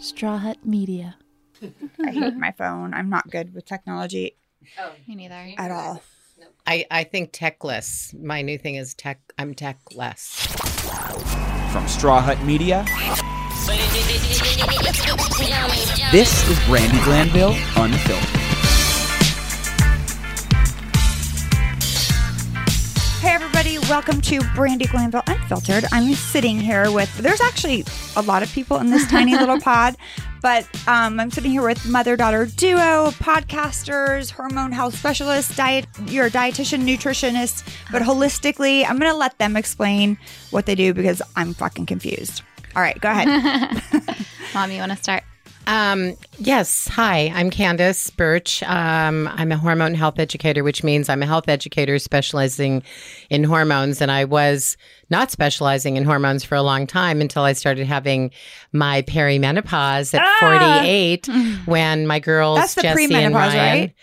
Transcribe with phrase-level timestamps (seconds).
[0.00, 1.16] Straw Hut Media.
[2.04, 2.94] I hate my phone.
[2.94, 4.36] I'm not good with technology
[4.78, 5.52] Oh, Me neither.
[5.58, 6.02] at all.
[6.66, 8.12] I, I think techless.
[8.18, 9.20] My new thing is tech.
[9.38, 10.46] I'm techless.
[11.72, 12.84] From Straw Hut Media,
[16.12, 18.39] this is Brandi Glanville Unfiltered.
[23.90, 25.84] Welcome to Brandi Glanville Unfiltered.
[25.90, 27.84] I'm sitting here with, there's actually
[28.14, 29.96] a lot of people in this tiny little pod,
[30.40, 36.26] but um, I'm sitting here with mother daughter duo, podcasters, hormone health specialists, diet, you're
[36.26, 40.16] a dietitian, nutritionist, but holistically, I'm going to let them explain
[40.52, 42.42] what they do because I'm fucking confused.
[42.76, 43.82] All right, go ahead.
[44.54, 45.24] Mom, you want to start?
[45.66, 46.88] Um, yes.
[46.88, 48.62] Hi, I'm Candace Burch.
[48.64, 52.82] Um, I'm a hormone health educator, which means I'm a health educator specializing
[53.28, 54.00] in hormones.
[54.00, 54.76] And I was
[55.10, 58.30] not specializing in hormones for a long time until I started having
[58.72, 61.26] my perimenopause at 48
[61.66, 62.60] when my girls, Ah!
[62.62, 63.80] That's the Jesse and premenopause, Ryan.
[63.80, 63.94] right?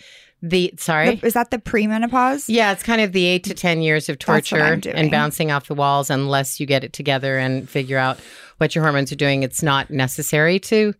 [0.43, 1.19] The sorry.
[1.23, 2.45] Is that the premenopause?
[2.47, 5.73] Yeah, it's kind of the eight to 10 years of torture and bouncing off the
[5.73, 8.19] walls unless you get it together and figure out
[8.59, 9.41] what your hormones are doing.
[9.41, 10.93] It's not necessary to,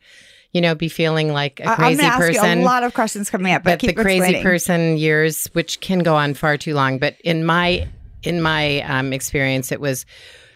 [0.54, 2.60] you know, be feeling like a I'm crazy going to ask person.
[2.60, 4.44] you a lot of questions coming up, but, but the crazy explaining.
[4.44, 7.00] person years, which can go on far too long.
[7.00, 7.88] But in my
[8.24, 10.06] in my um, experience, it was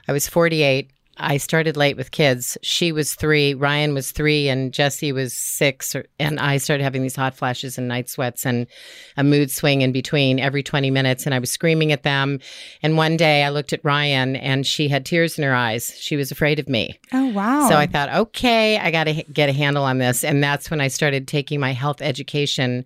[0.07, 0.91] I was 48.
[1.21, 2.57] I started late with kids.
[2.61, 5.95] She was three, Ryan was three, and Jesse was six.
[5.95, 8.67] Or, and I started having these hot flashes and night sweats and
[9.17, 11.25] a mood swing in between every 20 minutes.
[11.25, 12.39] And I was screaming at them.
[12.81, 15.95] And one day I looked at Ryan and she had tears in her eyes.
[15.99, 16.99] She was afraid of me.
[17.13, 17.69] Oh, wow.
[17.69, 20.23] So I thought, okay, I got to h- get a handle on this.
[20.23, 22.85] And that's when I started taking my health education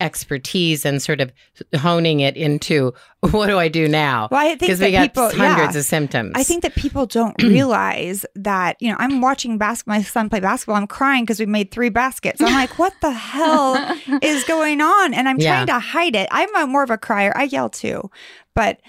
[0.00, 1.32] expertise and sort of
[1.76, 4.28] honing it into what do I do now?
[4.30, 5.78] Well, I think Because that we got people- hundreds yeah.
[5.80, 6.32] of symptoms.
[6.34, 10.40] I think that people don't realize that, you know, I'm watching basketball, my son play
[10.40, 10.76] basketball.
[10.76, 12.40] I'm crying because we made three baskets.
[12.40, 13.76] I'm like, what the hell
[14.22, 15.14] is going on?
[15.14, 15.54] And I'm Yeah.
[15.64, 16.28] trying to hide it.
[16.30, 17.32] I'm a, more of a crier.
[17.36, 18.10] I yell too.
[18.54, 18.80] But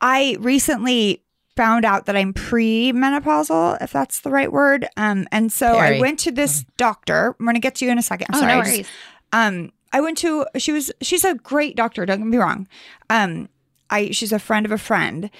[0.00, 1.24] I recently
[1.56, 4.86] found out that I'm pre-menopausal, if that's the right word.
[4.96, 7.34] Um, and so I went to this doctor.
[7.38, 8.28] I'm going to get to you in a second.
[8.30, 8.52] I'm oh, sorry.
[8.52, 8.88] no worries.
[9.32, 12.66] um i went to she was she's a great doctor don't get me wrong.
[13.08, 13.48] Um
[13.90, 15.30] i she's a friend of a friend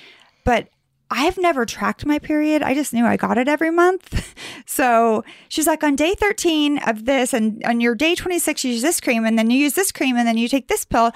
[0.44, 0.68] but
[1.10, 2.62] i've never tracked my period.
[2.62, 4.34] I just knew i got it every month.
[4.66, 8.82] So she's like on day 13 of this and on your day 26 you use
[8.82, 11.10] this cream and then you use this cream and then you take this pill.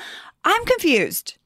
[0.44, 1.36] I'm confused.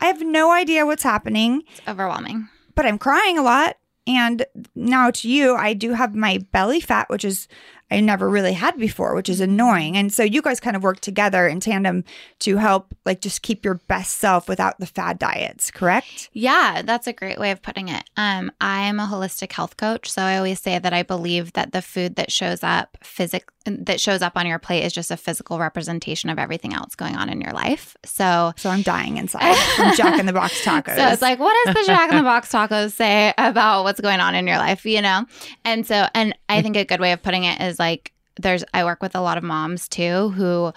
[0.00, 1.62] I have no idea what's happening.
[1.72, 2.48] It's overwhelming.
[2.76, 3.78] but I'm crying a lot.
[4.06, 4.46] And
[4.76, 7.48] now to you, I do have my belly fat, which is
[7.90, 9.96] I never really had before, which is annoying.
[9.96, 12.04] And so you guys kind of work together in tandem
[12.40, 16.28] to help like just keep your best self without the fad diets, correct?
[16.32, 18.02] Yeah, that's a great way of putting it.
[18.16, 21.82] Um, I'm a holistic health coach, so I always say that I believe that the
[21.82, 25.58] food that shows up physic that shows up on your plate is just a physical
[25.58, 27.96] representation of everything else going on in your life.
[28.04, 30.96] So So I'm dying inside from Jack in the Box tacos.
[30.96, 34.20] So it's like, what does the Jack in the Box tacos say about what's going
[34.20, 35.26] on in your life, you know?
[35.64, 38.84] And so, and I think a good way of putting it is like, there's, I
[38.84, 40.72] work with a lot of moms too who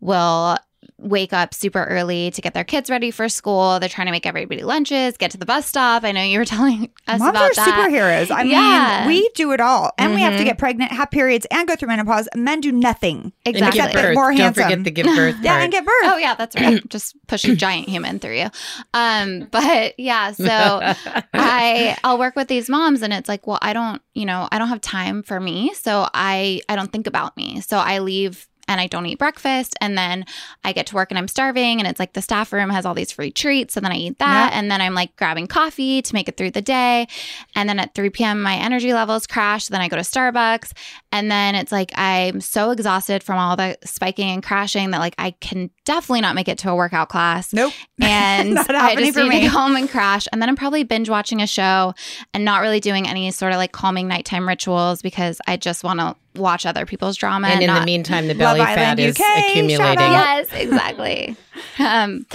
[0.00, 0.56] will
[1.04, 3.78] wake up super early to get their kids ready for school.
[3.78, 6.02] They're trying to make everybody lunches, get to the bus stop.
[6.02, 7.68] I know you were telling us Moms about are that.
[7.90, 8.30] superheroes.
[8.30, 9.04] I Yeah.
[9.06, 10.46] mean, we do it all, and we have to Mhm.
[10.46, 12.28] get pregnant, have periods, and go through menopause.
[12.34, 13.32] Men do nothing.
[13.46, 13.80] and Exactly.
[13.82, 14.14] give birth.
[14.14, 14.62] More Don't handsome.
[14.64, 15.92] forget the give birth Yeah, and get birth.
[16.04, 16.82] Oh yeah, that's right.
[16.88, 18.50] Just push a giant human through you.
[18.94, 20.46] Um, but yeah, so
[21.34, 24.58] I I'll work with these moms and it's like, well, I don't, you know, I
[24.58, 27.60] don't have time for me, so I I don't think about me.
[27.60, 30.24] So I leave and I don't eat breakfast and then
[30.62, 32.94] I get to work and I'm starving and it's like the staff room has all
[32.94, 36.14] these free treats and then I eat that and then I'm like grabbing coffee to
[36.14, 37.06] make it through the day
[37.54, 38.40] and then at 3 p.m.
[38.42, 40.72] my energy levels crash then I go to Starbucks
[41.14, 45.14] and then it's like I'm so exhausted from all the spiking and crashing that like
[45.16, 47.72] I can definitely not make it to a workout class Nope.
[48.00, 49.40] and Not I happening just for need me.
[49.42, 50.26] to go home and crash.
[50.32, 51.94] And then I'm probably binge watching a show
[52.34, 56.00] and not really doing any sort of like calming nighttime rituals because I just want
[56.00, 57.46] to watch other people's drama.
[57.48, 59.98] and in the meantime, the Love belly fat Island is UK, accumulating.
[60.00, 61.36] yes, exactly.
[61.78, 62.26] um,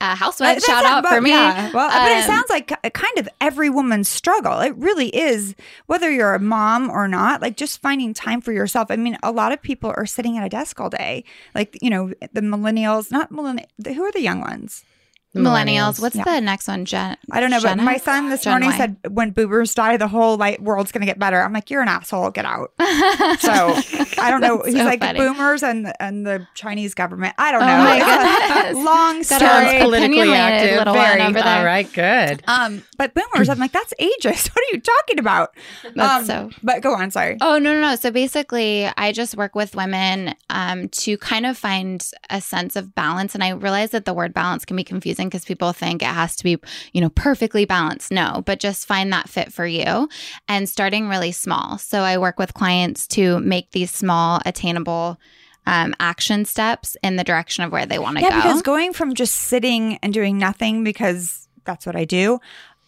[0.00, 1.30] uh, housewife shout out for me.
[1.30, 1.70] Yeah.
[1.72, 4.60] Well, but it Um, sounds like ki- kind of every woman's struggle.
[4.60, 5.54] It really is,
[5.86, 8.90] whether you're a mom or not, like just finding time for yourself.
[8.90, 11.24] I mean, a lot of people are sitting at a desk all day.
[11.54, 14.84] Like, you know, the millennials, not millennials, who are the young ones?
[15.36, 16.00] Millennials.
[16.00, 16.24] What's Yeah.
[16.24, 16.84] the next one?
[16.84, 17.16] Gen.
[17.30, 18.76] I don't know, Gen but my son this Gen morning Y.
[18.76, 21.40] said when boomers die, the whole like world's gonna get better.
[21.42, 22.30] I'm like, you're an asshole.
[22.30, 22.72] Get out.
[23.40, 23.74] So
[24.20, 24.62] I don't know.
[24.64, 25.18] He's so like funny.
[25.18, 27.34] boomers and and the Chinese government.
[27.38, 27.78] I don't Oh know.
[27.78, 28.84] my It's a goodness.
[28.84, 29.38] long Got story.
[29.40, 30.78] Sounds politically opinionated active.
[30.78, 31.22] little one Very.
[31.22, 31.58] over there.
[31.58, 32.42] All right, good.
[32.48, 34.50] Um, but boomers, I'm like, that's ageist.
[34.58, 35.54] What are you talking about?
[35.94, 37.10] That's um, so But go on.
[37.10, 37.36] Sorry.
[37.40, 37.96] Oh no, no, no.
[37.96, 42.94] So basically, I just work with women um, to kind of find a sense of
[42.94, 46.06] balance, and I realize that the word balance can be confusing because people think it
[46.06, 46.56] has to be,
[46.92, 48.10] you know, perfectly balanced.
[48.12, 50.08] No, but just find that fit for you,
[50.48, 51.78] and starting really small.
[51.78, 55.18] So I work with clients to make these small, attainable.
[55.66, 58.36] Um, action steps in the direction of where they want to Yeah, go.
[58.36, 62.38] because going from just sitting and doing nothing because that's what I do,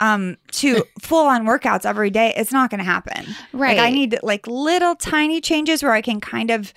[0.00, 3.26] um, to full on workouts every day, it's not going to happen.
[3.52, 3.76] right.
[3.76, 6.72] Like I need like little tiny changes where I can kind of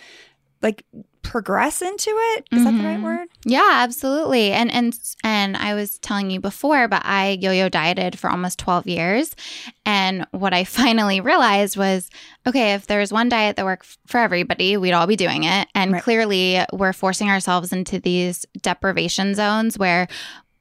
[0.61, 0.83] like
[1.23, 2.47] progress into it.
[2.51, 3.03] Is that the right Mhm.
[3.03, 3.27] word?
[3.45, 4.51] Yeah, absolutely.
[4.51, 8.85] And and and I was telling you before, but I yo-yo dieted for almost 12
[8.87, 9.35] years.
[9.85, 12.09] And what I finally realized was,
[12.45, 15.67] okay, if there's one diet that worked for everybody, we'd all be doing it.
[15.73, 16.03] And Right.
[16.03, 20.07] clearly, we're forcing ourselves into these deprivation zones where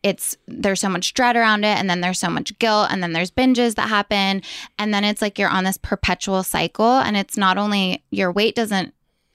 [0.02, 3.12] it's there's so much dread around it and then there's so much guilt and then
[3.12, 4.42] there's binges that happen
[4.76, 8.56] and then it's like you're on this perpetual cycle and it's not only your weight
[8.56, 8.92] doesn't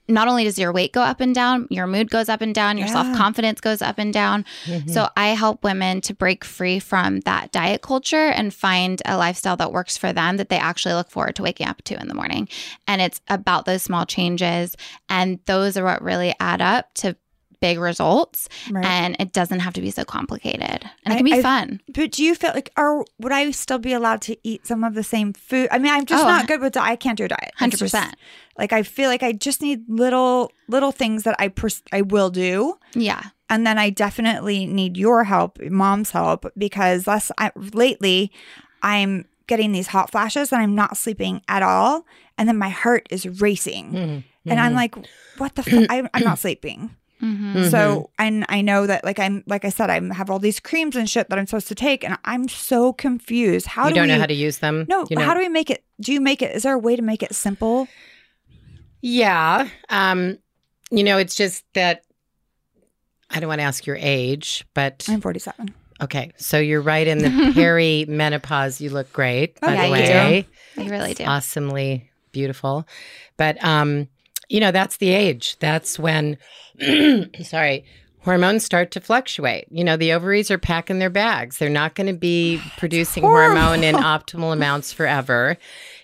[0.08, 2.78] not only does your weight go up and down, your mood goes up and down,
[2.78, 2.92] your Yeah.
[2.92, 4.44] self confidence goes up and down.
[4.66, 4.90] Mhm.
[4.90, 9.56] So I help women to break free from that diet culture and find a lifestyle
[9.58, 12.14] that works for them that they actually look forward to waking up to in the
[12.14, 12.48] morning.
[12.86, 14.76] And it's about those small changes.
[15.08, 17.16] And those are what really add up to
[17.60, 18.48] big results.
[18.70, 18.84] Right.
[18.84, 20.88] And it doesn't have to be so complicated.
[21.04, 21.80] And it can be I- fun.
[21.92, 24.94] but do you feel like, or would I still be allowed to eat some of
[24.94, 25.68] the same food?
[25.70, 26.88] I mean, I'm just Oh, not good with diet.
[26.88, 27.52] I can't do a diet.
[27.60, 28.12] 100%.
[28.56, 32.30] Like I feel like I just need little little things that I pers- I will
[32.30, 32.78] do.
[32.94, 33.22] Yeah.
[33.50, 38.30] and then I definitely need your help, mom's help, because less I, lately
[38.82, 42.04] I'm getting these hot flashes and I'm not sleeping at all,
[42.36, 44.24] and then my heart is racing, Mhm.
[44.46, 44.76] and I'm Mhm.
[44.76, 44.96] like,
[45.38, 45.62] what the?
[45.66, 46.90] F- I, I'm not sleeping.
[47.20, 47.70] Hmm Mhm.
[47.70, 50.96] So and I know that like I'm like I said I have all these creams
[50.96, 53.66] and shit that I'm supposed to take, and I'm so confused.
[53.66, 54.14] How you do don't we?
[54.14, 54.86] know how to use them.
[54.88, 55.24] no, you know?
[55.24, 55.84] how do we make it?
[56.00, 56.54] Do you make it?
[56.54, 57.88] Is there a way to make it simple?
[59.00, 59.68] Yeah.
[59.88, 60.38] Um,
[60.90, 62.02] you know, it's just that
[63.30, 65.74] I don't want to ask your age, but I'm 47.
[66.02, 66.32] okay.
[66.36, 68.80] So you're right in the perimenopause.
[68.80, 70.48] You look great, by Yeah, the you way.
[70.76, 71.24] You really do.
[71.24, 72.86] Awesomely beautiful.
[73.36, 74.08] But um,
[74.48, 75.56] you know, that's the age.
[75.60, 76.38] That's when
[77.42, 77.84] sorry,
[78.20, 79.66] hormones start to fluctuate.
[79.70, 81.58] You know, the ovaries are packing their bags.
[81.58, 85.56] They're not going to be producing hormone in optimal amounts forever.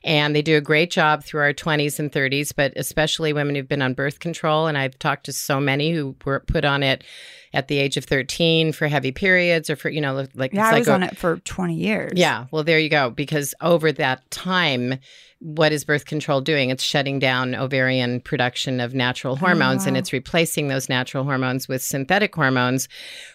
[0.04, 3.66] And they do a great job through our 20s and 30s, but especially women who've
[3.66, 4.66] been on birth control.
[4.66, 7.02] And I've talked to so many who were put on it
[7.54, 10.72] at the age of 13 for heavy periods or for, you know, like Yeah, I
[10.72, 12.12] like was on it for 20 years.
[12.16, 13.10] yeah, well, there you go.
[13.10, 14.98] Because over that time,
[15.44, 16.70] what is birth control doing?
[16.70, 19.98] It's shutting down ovarian production of natural hormones and wow.
[19.98, 22.88] it's replacing those natural hormones with synthetic hormones,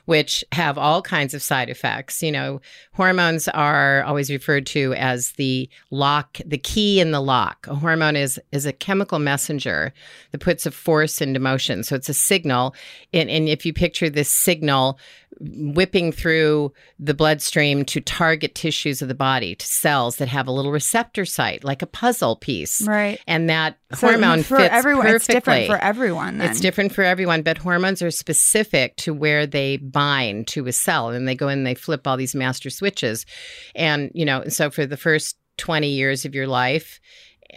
[0.06, 2.24] which have all kinds of side effects.
[2.24, 2.62] You know,
[2.94, 7.66] hormones are always referred to as the lock, the key in the lock.
[7.68, 9.94] A hormone is is a chemical messenger
[10.32, 11.84] that puts a force into motion.
[11.84, 12.76] So it's a signal.
[13.14, 15.00] And, and if you picture this signal
[15.40, 20.52] whipping through the bloodstream to target tissues of the body, to cells that have a
[20.52, 22.86] little receptor site, like a puzzle piece.
[22.86, 23.20] Right.
[23.26, 25.16] And that So hormone for fits everyone, perfectly.
[25.16, 26.38] it's different for everyone.
[26.40, 26.50] Then.
[26.50, 31.10] It's different for everyone, but hormones are specific to where they bind to a cell
[31.10, 33.26] and they go in and they flip all these master switches.
[33.76, 37.00] And, you know, so for the first 20 years of your life,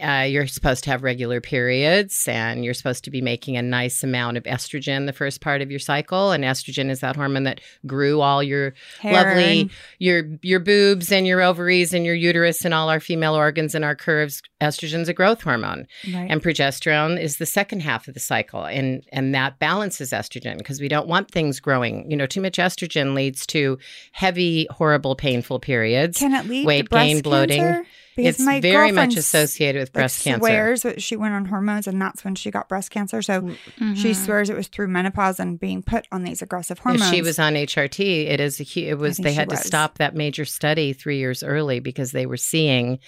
[0.01, 4.03] uh, you're supposed to have regular periods and you're supposed to be making a nice
[4.03, 6.31] amount of estrogen the first part of your cycle.
[6.31, 9.69] And estrogen is that hormone that grew all your Hair lovely
[9.99, 13.85] your your boobs and your ovaries and your uterus and all our female organs and
[13.85, 14.41] our curves.
[14.61, 15.87] Estrogen's a growth hormone.
[16.13, 16.27] right.
[16.29, 18.65] And progesterone is the second half of the cycle.
[18.65, 22.09] And and that balances estrogen because we don't want things growing.
[22.09, 23.77] You know, too much estrogen leads to
[24.11, 26.17] heavy, horrible, painful periods.
[26.17, 27.61] Can it lead weight gain, bloating.
[27.61, 27.89] cancer?
[28.15, 30.39] Because it's my very much girlfriend associated with like, breast cancer.
[30.39, 33.21] Swears that she went on hormones, and that's when she got breast cancer.
[33.21, 34.15] So she Mhm.
[34.15, 37.09] swears it was through menopause and being put on these aggressive If hormones.
[37.09, 40.15] she was on HRT, it is a it was they she had to stop that
[40.15, 42.99] major study 3 years early because they were seeing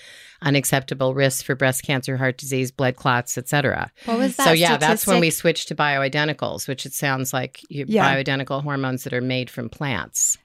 [0.41, 3.91] unacceptable risks for breast cancer, heart disease, blood clots, etc.
[4.05, 4.45] What was that?
[4.47, 8.13] So yeah, that's when we switched to bioidenticals, which it sounds like you, Yeah.
[8.15, 10.37] bioidentical hormones that are made from plants.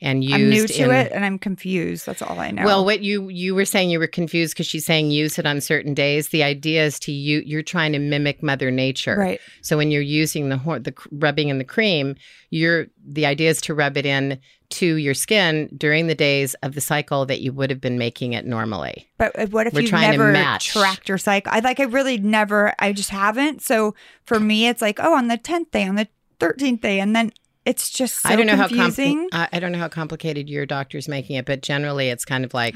[0.00, 2.06] And used I'm new to in- it and I'm confused.
[2.06, 2.64] That's all I know.
[2.64, 5.60] Well, what you you were saying you were confused because she's saying use it on
[5.60, 6.28] certain days.
[6.28, 9.16] The idea is to you you're trying to mimic Mother Nature.
[9.16, 9.40] right.
[9.62, 12.14] So when you're using the hor- the rubbing in the cream,
[12.50, 14.38] you're the idea is to rub it in
[14.70, 18.34] to your skin during the days of the cycle that you would have been making
[18.34, 19.08] it normally.
[19.16, 21.52] But uh, what if We're to never tracked your cycle?
[21.52, 23.62] I like I really never I just haven't.
[23.62, 26.06] So for me it's like, oh, on the 10th day, on the
[26.38, 27.32] 13th day and then
[27.68, 29.28] it's just so I don't know confusing.
[29.32, 32.24] how compli- I I don't know how complicated your doctor's making it, but generally it's
[32.24, 32.74] kind of like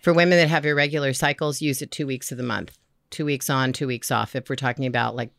[0.00, 2.78] for women that have irregular cycles, use it two weeks of the month,
[3.10, 4.34] two weeks on, two weeks off.
[4.36, 5.30] If we're talking about like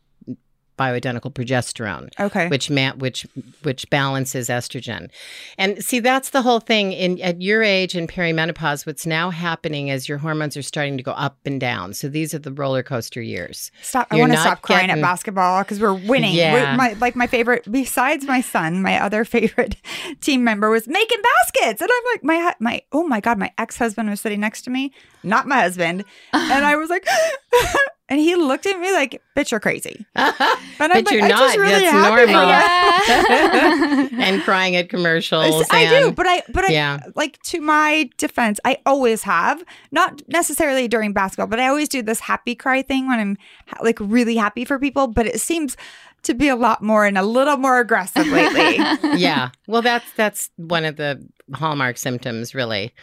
[0.78, 2.10] bioidentical progesterone.
[2.20, 2.48] okay.
[2.48, 3.28] which ma- which
[3.64, 5.10] which balances estrogen.
[5.58, 9.90] And see that's the whole thing in at your age in perimenopause what's now happening
[9.90, 11.94] is your hormones are starting to go up and down.
[11.94, 13.72] So these are the roller coaster years.
[13.82, 14.08] Stop!
[14.12, 16.34] I You're want to stop crying getting- at basketball because we're winning.
[16.34, 16.72] Yeah.
[16.72, 19.76] We- my, like my favorite, besides my son, my other favorite
[20.22, 23.78] team member was making baskets, and I'm like, my my oh my god, my ex
[23.78, 24.92] husband was sitting next to me,
[25.24, 27.06] not my husband, and I was like,
[28.12, 30.34] and he looked at me like, "Bitch, you're crazy." I'm
[30.78, 31.40] But like, you're I'm not.
[31.40, 32.26] just really That's normal.
[32.28, 34.10] that.
[34.14, 35.66] and crying at commercials.
[35.72, 37.00] I do, and- but I, but I, yeah.
[37.16, 42.02] like to my defense, I always have, not necessarily during basketball, but I always do
[42.02, 43.38] this happy cry thing when I'm
[43.68, 45.08] ha- like really happy for people.
[45.08, 45.78] But it seems
[46.24, 48.76] to be a lot more and a little more aggressive lately.
[49.18, 49.50] yeah.
[49.68, 52.94] Well, that's that's one of the hallmark symptoms, really.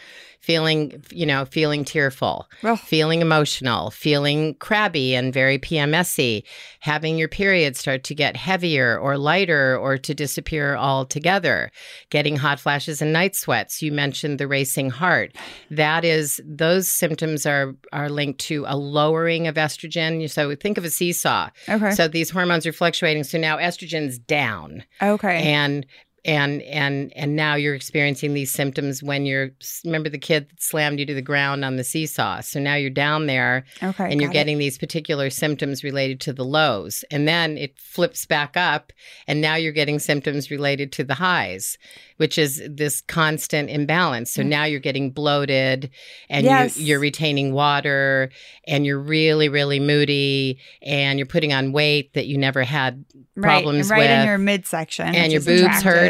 [0.41, 2.79] Feeling, you know, feeling tearful, Ugh.
[2.79, 6.43] feeling emotional, feeling crabby and very PMSy,
[6.79, 11.71] having your period start to get heavier or lighter or to disappear altogether,
[12.09, 13.81] getting hot flashes and night sweats.
[13.81, 15.35] You mentioned the racing heart.
[15.71, 20.29] That is, those symptoms are are linked to a lowering of estrogen.
[20.29, 21.49] So think of a seesaw.
[21.67, 21.91] okay.
[21.91, 23.25] So these hormones are fluctuating.
[23.25, 25.41] So now estrogen's down okay.
[25.43, 25.85] and
[26.25, 29.51] and and and now you're experiencing these symptoms when you're
[29.85, 32.89] remember the kid that slammed you to the ground on the seesaw so now you're
[32.89, 34.11] down there okay.
[34.11, 34.39] and you're got it.
[34.39, 38.91] getting these particular symptoms related to the lows and then it flips back up
[39.27, 41.77] and now you're getting symptoms related to the highs
[42.17, 44.47] which is this constant imbalance so mm.
[44.47, 45.89] now you're getting bloated
[46.29, 46.49] and.
[46.49, 46.77] Yes.
[46.77, 48.31] you, you're retaining water
[48.67, 53.05] and you're really really moody and you're putting on weight that you never had
[53.39, 56.08] right, problems right in with your midsection, and your boobs attractive.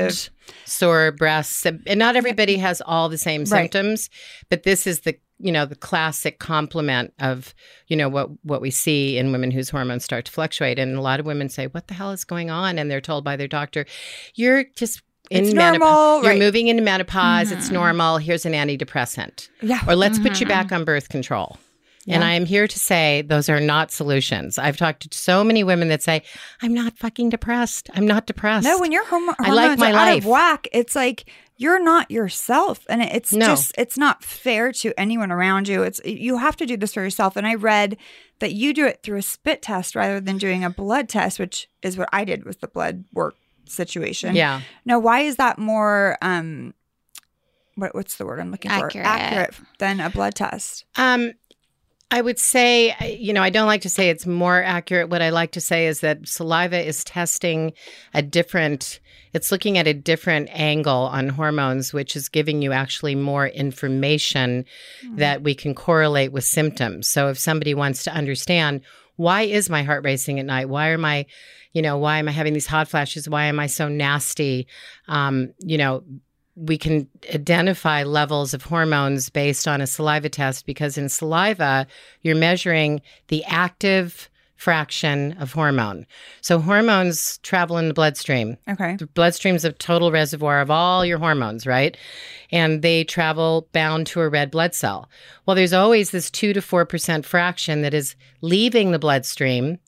[0.65, 3.47] Sore breasts, and not everybody has all the same Right.
[3.47, 4.09] symptoms,
[4.49, 7.53] but this is the you know the classic complement of
[7.87, 11.01] you know what what we see in women whose hormones start to fluctuate, and a
[11.01, 13.47] lot of women say, "What the hell is going on?" and they're told by their
[13.47, 13.85] doctor,
[14.35, 15.01] "You're just."
[15.31, 16.39] In It's menop- normal, You're right.
[16.39, 17.51] moving into menopause.
[17.51, 17.73] It's Mhm.
[17.73, 18.17] normal.
[18.17, 19.49] Here's an antidepressant.
[19.61, 19.79] Yeah.
[19.87, 20.49] Or let's put you Mhm.
[20.49, 21.59] back on birth control.
[22.07, 24.57] And I am here to say those are not solutions.
[24.57, 26.23] I've talked to so many women that say,
[26.61, 27.89] I'm not fucking depressed.
[27.93, 28.63] I'm not depressed.
[28.65, 30.23] No, when your home- I like my are out life.
[30.23, 31.25] of whack, it's like
[31.57, 33.45] you're not yourself, and it's No.
[33.47, 35.83] just it's not fair to anyone around you.
[35.83, 37.35] It's you have to do this for yourself.
[37.35, 37.97] And I read
[38.39, 41.67] that you do it through a spit test rather than doing a blood test, which
[41.83, 43.35] is what I did with the blood work
[43.67, 44.35] situation.
[44.35, 44.61] yeah.
[44.85, 46.17] Now, why is that more?
[46.23, 46.73] um
[47.75, 48.93] what, What's the word I'm looking Accurate.
[48.93, 48.99] for?
[49.11, 50.85] Accurate than a blood test.
[50.95, 51.33] Um,
[52.11, 55.09] I would say, you know, I don't like to say it's more accurate.
[55.09, 57.73] What I like to say is that saliva is testing
[58.15, 58.99] a different,
[59.33, 64.65] it's looking at a different angle on hormones, which is giving you actually more information
[65.17, 67.07] that we can correlate with symptoms.
[67.07, 68.81] So if somebody wants to understand,
[69.17, 70.67] why is my heart racing at night?
[70.67, 71.27] Why are my,
[71.73, 73.29] you know, why am I having these hot flashes?
[73.29, 74.65] Why am I so nasty?
[75.07, 76.03] Um, you know,
[76.59, 81.87] we can identify levels of hormones based on a saliva test because in saliva,
[82.21, 86.05] you're measuring the active fraction of hormone.
[86.41, 88.57] So hormones travel in the bloodstream.
[88.67, 88.97] Okay.
[88.97, 91.95] The bloodstream's a total reservoir of all your hormones, right?
[92.51, 95.09] And they travel bound to a red blood cell.
[95.45, 99.79] Well, there's always this 2 to 4% fraction that is leaving the bloodstream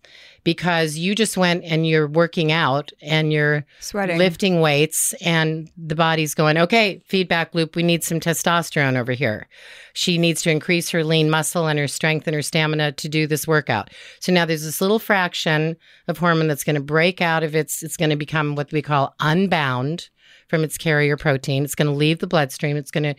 [0.44, 4.18] because you just went and you're working out and you're Sweating.
[4.18, 9.48] lifting weights and the body's going, okay, feedback loop, we need some testosterone over here.
[9.94, 13.28] She needs to increase her lean muscle and her strength and her stamina to do
[13.28, 13.90] this workout.
[14.20, 15.76] So now there's this little fraction
[16.08, 18.82] of hormone that's going to break out of its, it's going to become what we
[18.82, 20.10] call unbound
[20.48, 21.64] from its carrier protein.
[21.64, 22.78] It's going to leave the bloodstream.
[22.78, 23.16] It's going to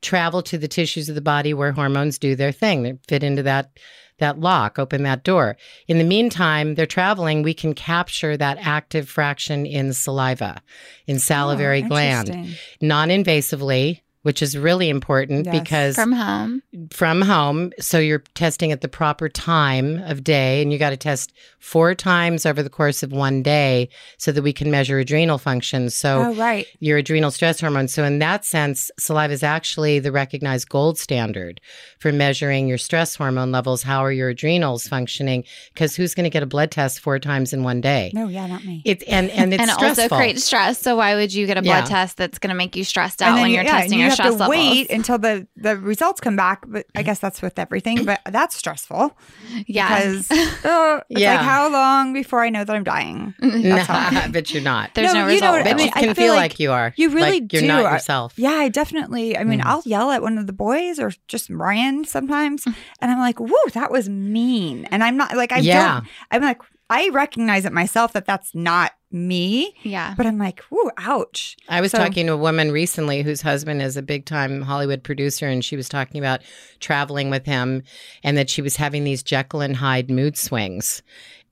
[0.00, 2.82] travel to the tissues of the body where hormones do their thing.
[2.82, 3.70] They fit into that
[4.22, 5.56] that lock, open that door.
[5.86, 10.62] In the meantime, they're traveling, we can capture that active fraction in saliva,
[11.06, 14.00] in oh, salivary Oh, gland, non invasively.
[14.22, 15.60] Which is really important Yes.
[15.60, 16.62] because From home.
[16.92, 17.72] from home.
[17.80, 21.94] So you're testing at the proper time of day, and you got to test four
[21.94, 23.88] times over the course of one day
[24.18, 25.90] so that we can measure adrenal function.
[25.90, 26.66] So oh, right.
[26.80, 27.88] your adrenal stress hormone.
[27.88, 31.60] So in that sense, saliva is actually the recognized gold standard
[32.00, 33.82] for measuring your stress hormone levels.
[33.82, 35.44] How are your adrenals functioning?
[35.72, 38.10] Because who's going to get a blood test four times in one day?
[38.14, 38.82] No, yeah, not me.
[38.92, 40.02] It's and and it's and stressful.
[40.04, 40.78] also creates stress.
[40.80, 41.96] So why would you get a blood Yeah.
[41.96, 44.11] test that's going to make you stressed out when you- you're yeah, testing you your
[44.18, 44.48] have to levels?
[44.48, 46.64] wait until the the results come back.
[46.66, 48.04] But I guess that's with everything.
[48.04, 49.16] But that's stressful
[49.66, 49.88] yeah.
[49.98, 50.64] because it's
[51.08, 51.36] Yeah.
[51.36, 53.34] like how long before I know that I'm dying?
[53.40, 54.94] Nah, how- but you're not.
[54.94, 55.60] There's No, no, you know result.
[55.60, 56.92] I But mean, you I can feel feel like like you are.
[56.96, 57.68] you really like you're do.
[57.68, 58.34] not yourself.
[58.36, 59.36] Yeah, I definitely.
[59.36, 59.66] I mean, Mm.
[59.66, 63.68] I'll yell at one of the boys or just Ryan sometimes, and I'm like, "Whoa,
[63.74, 66.00] that was mean." And I'm not like I Yeah.
[66.00, 66.08] don't.
[66.30, 70.14] I'm like I recognize it myself that that's not me, yeah.
[70.16, 73.82] but I'm like, ooh, ouch." I was So- talking to a woman recently whose husband
[73.82, 76.40] is a big time Hollywood producer, and she was talking about
[76.80, 77.82] traveling with him
[78.22, 81.02] and that she was having these Jekyll and Hyde mood swings.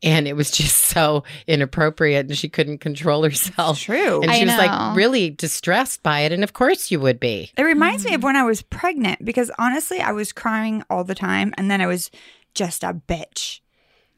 [0.03, 3.79] And it was just so inappropriate, and she couldn't control herself.
[3.81, 4.23] True.
[4.23, 4.61] And I she was know.
[4.67, 6.33] like really distressed by it.
[6.33, 7.51] And of course you would be.
[7.57, 8.11] It reminds Mm-hmm.
[8.11, 11.71] me of when I was pregnant because honestly, I was crying all the time and
[11.71, 12.11] then I was
[12.55, 13.61] just a bitch.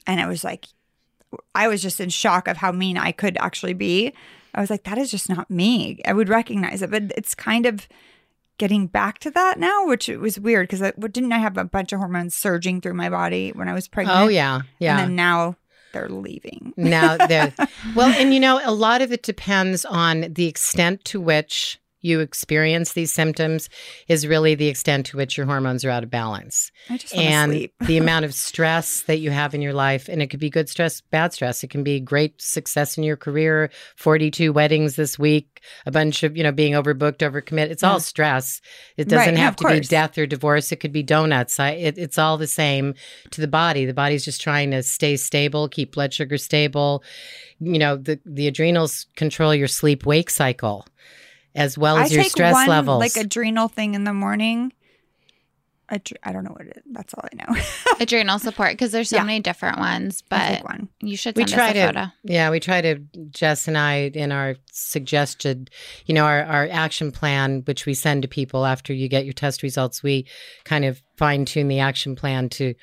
[0.07, 0.67] And it was like,
[1.55, 4.13] I was just in shock of how mean I could actually be.
[4.55, 5.99] I was like, that is just not me.
[6.05, 7.87] I would recognize it, but it's kind of
[8.59, 11.91] getting back to that now, which it was weird because didn't I have a bunch
[11.91, 14.19] of hormones surging through my body when I was pregnant?
[14.19, 14.61] Oh, yeah.
[14.79, 14.99] Yeah.
[14.99, 15.55] And then now
[15.91, 16.73] they're leaving.
[16.75, 17.53] now they're
[17.95, 22.19] well and you know a lot of it depends on the extent to which you
[22.19, 23.69] experience these symptoms
[24.07, 26.71] is really the extent to which your hormones are out of balance.
[26.89, 30.27] I just and the amount of stress that you have in your life and it
[30.27, 31.63] could be good stress bad stress.
[31.63, 35.53] It can be great success in your career 42 weddings this week
[35.85, 37.69] a bunch of you know being overbooked overcommit.
[37.69, 38.61] It's all stress.
[38.97, 40.71] It doesn't yeah, have of to be death or divorce.
[40.71, 41.59] It could be donuts.
[41.59, 42.93] I, it, it's all the same
[43.31, 43.85] to the body.
[43.85, 47.03] The body's just trying to stay stable keep blood sugar stable.
[47.59, 50.85] You know the the adrenals control your sleep wake cycle
[51.55, 54.73] as well I as your take stress one levels like adrenal thing in the morning.
[55.91, 56.83] Adre- I don't know what it is.
[56.91, 57.61] That's all I know.
[57.99, 59.23] Adrenal support because there's so Yeah.
[59.25, 60.87] many different ones, I but take one.
[61.01, 62.05] you should we send try us a to photo.
[62.23, 65.69] yeah we try to jess and i in our suggested
[66.05, 69.33] you know our, our action plan which we send to people after you get your
[69.33, 70.25] test results we
[70.63, 72.73] kind of fine tune the action plan to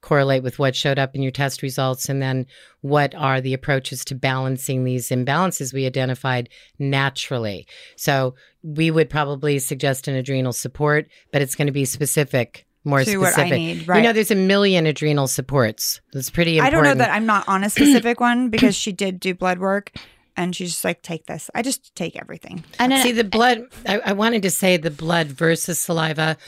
[0.00, 2.46] correlate with what showed up in your test results and then
[2.80, 7.66] what are the approaches to balancing these imbalances we identified naturally
[7.96, 13.04] so we would probably suggest an adrenal support but it's going to be specific more
[13.04, 16.70] To what I specific need, you know there's a million adrenal supports that's pretty I
[16.70, 19.92] don't know that I'm not on a specific one because she did do blood work
[20.40, 21.50] and she's just like, take this.
[21.54, 22.64] I just take everything.
[22.78, 23.64] And then See the blood.
[23.86, 26.38] I, I wanted to say the blood versus saliva.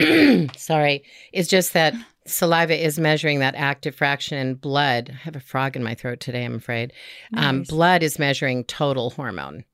[0.56, 1.94] sorry, it's just that
[2.30, 5.10] saliva is measuring that active fraction, and blood.
[5.12, 6.44] I have a frog in my throat today.
[6.44, 6.92] I'm afraid.
[7.36, 9.64] Um, blood is measuring total hormone,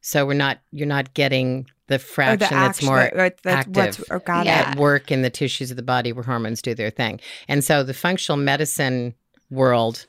[0.00, 0.60] so we're not.
[0.70, 4.60] You're not getting the fraction the that's action- more what- that's active oh, got Yeah.
[4.60, 4.68] it.
[4.68, 7.20] at work in the tissues of the body where hormones do their thing.
[7.46, 9.14] And so the functional medicine
[9.50, 10.06] world,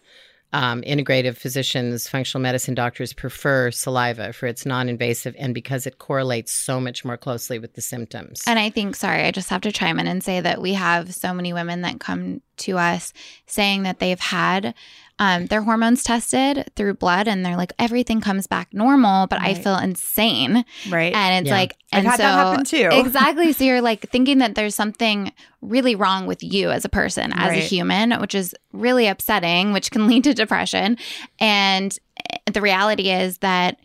[0.53, 5.97] um, integrative physicians, functional medicine doctors prefer saliva for its non invasive and because it
[5.97, 8.43] correlates so much more closely with the symptoms.
[8.47, 11.13] And I think, sorry, I just have to chime in and say that we have
[11.13, 13.11] so many women that come to us
[13.47, 14.73] saying that they've had
[15.17, 19.53] um, their hormones tested through blood and they're like, everything comes back normal, but I
[19.53, 20.65] feel insane.
[20.89, 21.13] Right.
[21.15, 21.57] And it's Yeah.
[21.59, 22.89] like, I've and had so, that happen too.
[22.91, 23.53] exactly.
[23.53, 27.51] So you're like thinking that there's something really wrong with you as a person, as
[27.53, 30.97] a human, which is really upsetting, which can lead to depression.
[31.39, 31.97] And
[32.29, 33.79] eh, the reality is that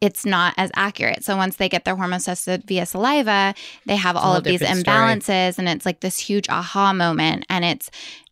[0.00, 1.24] it's not as accurate.
[1.24, 3.52] So once they get their hormones tested via saliva,
[3.86, 4.96] they have a all of these different story.
[4.96, 7.90] imbalances and it's like this huge aha moment and it's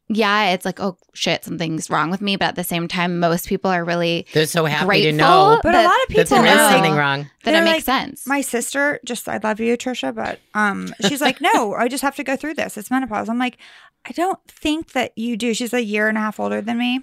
[0.09, 2.37] yeah, it's like, oh shit, something's wrong with me.
[2.37, 5.61] But at the same time, most people are really They're so happy grateful to know
[5.63, 7.29] But a lot of that people there is are something wrong.
[7.45, 8.27] that it makes like, sense.
[8.27, 12.17] My sister, just I love you, Trisha, but um, she's like, no, I just have
[12.17, 12.77] to go through this.
[12.77, 13.29] It's menopause.
[13.29, 13.59] I'm like,
[14.05, 15.55] I don't think that you do.
[15.55, 17.01] She's a year and a half older than me,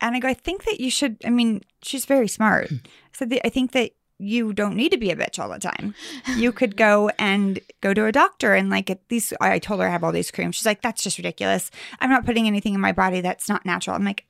[0.00, 1.18] and I go, I think that you should.
[1.26, 2.70] I mean, she's very smart.
[2.70, 5.94] So said, I think that you don't need to be a bitch all the time.
[6.36, 9.86] You could go and go to a doctor and like at least I told her
[9.86, 10.56] I have all these creams.
[10.56, 11.70] She's like, that's just ridiculous.
[12.00, 13.96] I'm not putting anything in my body that's not natural.
[13.96, 14.24] I'm like.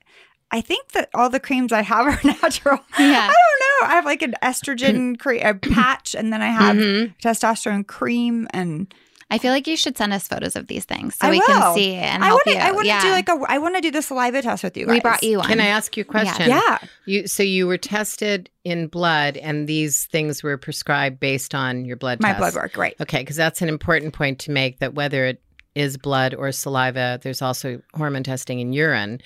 [0.54, 2.78] I think that all the creams I have are natural.
[2.98, 3.30] Yeah.
[3.30, 3.86] I don't know.
[3.86, 7.14] I have like an estrogen cre- a patch, and then I have Mhm.
[7.24, 8.92] testosterone cream, and
[9.32, 11.46] I feel like you should send us photos of these things so I we will.
[11.46, 12.52] can see and I help want to.
[12.52, 12.58] you.
[12.58, 13.02] I want to yeah.
[13.02, 13.44] do like a.
[13.48, 14.92] I want to do the saliva test with you guys.
[14.92, 15.48] we brought you one.
[15.48, 16.48] Can I ask you a question?
[16.48, 16.78] Yeah.
[17.06, 21.96] You so you were tested in blood, and these things were prescribed based on your
[21.96, 22.20] blood.
[22.20, 22.38] My test.
[22.38, 22.76] blood work.
[22.76, 22.94] Right.
[23.00, 24.78] Okay, because that's an important point to make.
[24.80, 25.40] That whether it
[25.74, 29.20] is blood or saliva, there's also hormone testing in urine.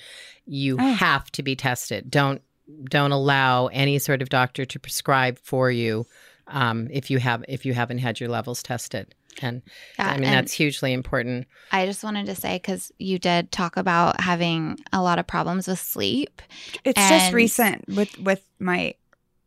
[0.45, 0.93] You Oh.
[0.93, 2.09] have to be tested.
[2.09, 2.41] Don't
[2.89, 6.05] don't allow any sort of doctor to prescribe for you
[6.47, 9.13] um, if you have if you haven't had your levels tested.
[9.41, 9.61] And
[9.97, 11.47] Yeah, I mean and that's hugely important.
[11.71, 15.67] I just wanted to say because you did talk about having a lot of problems
[15.67, 16.41] with sleep.
[16.83, 18.95] It's just recent with with my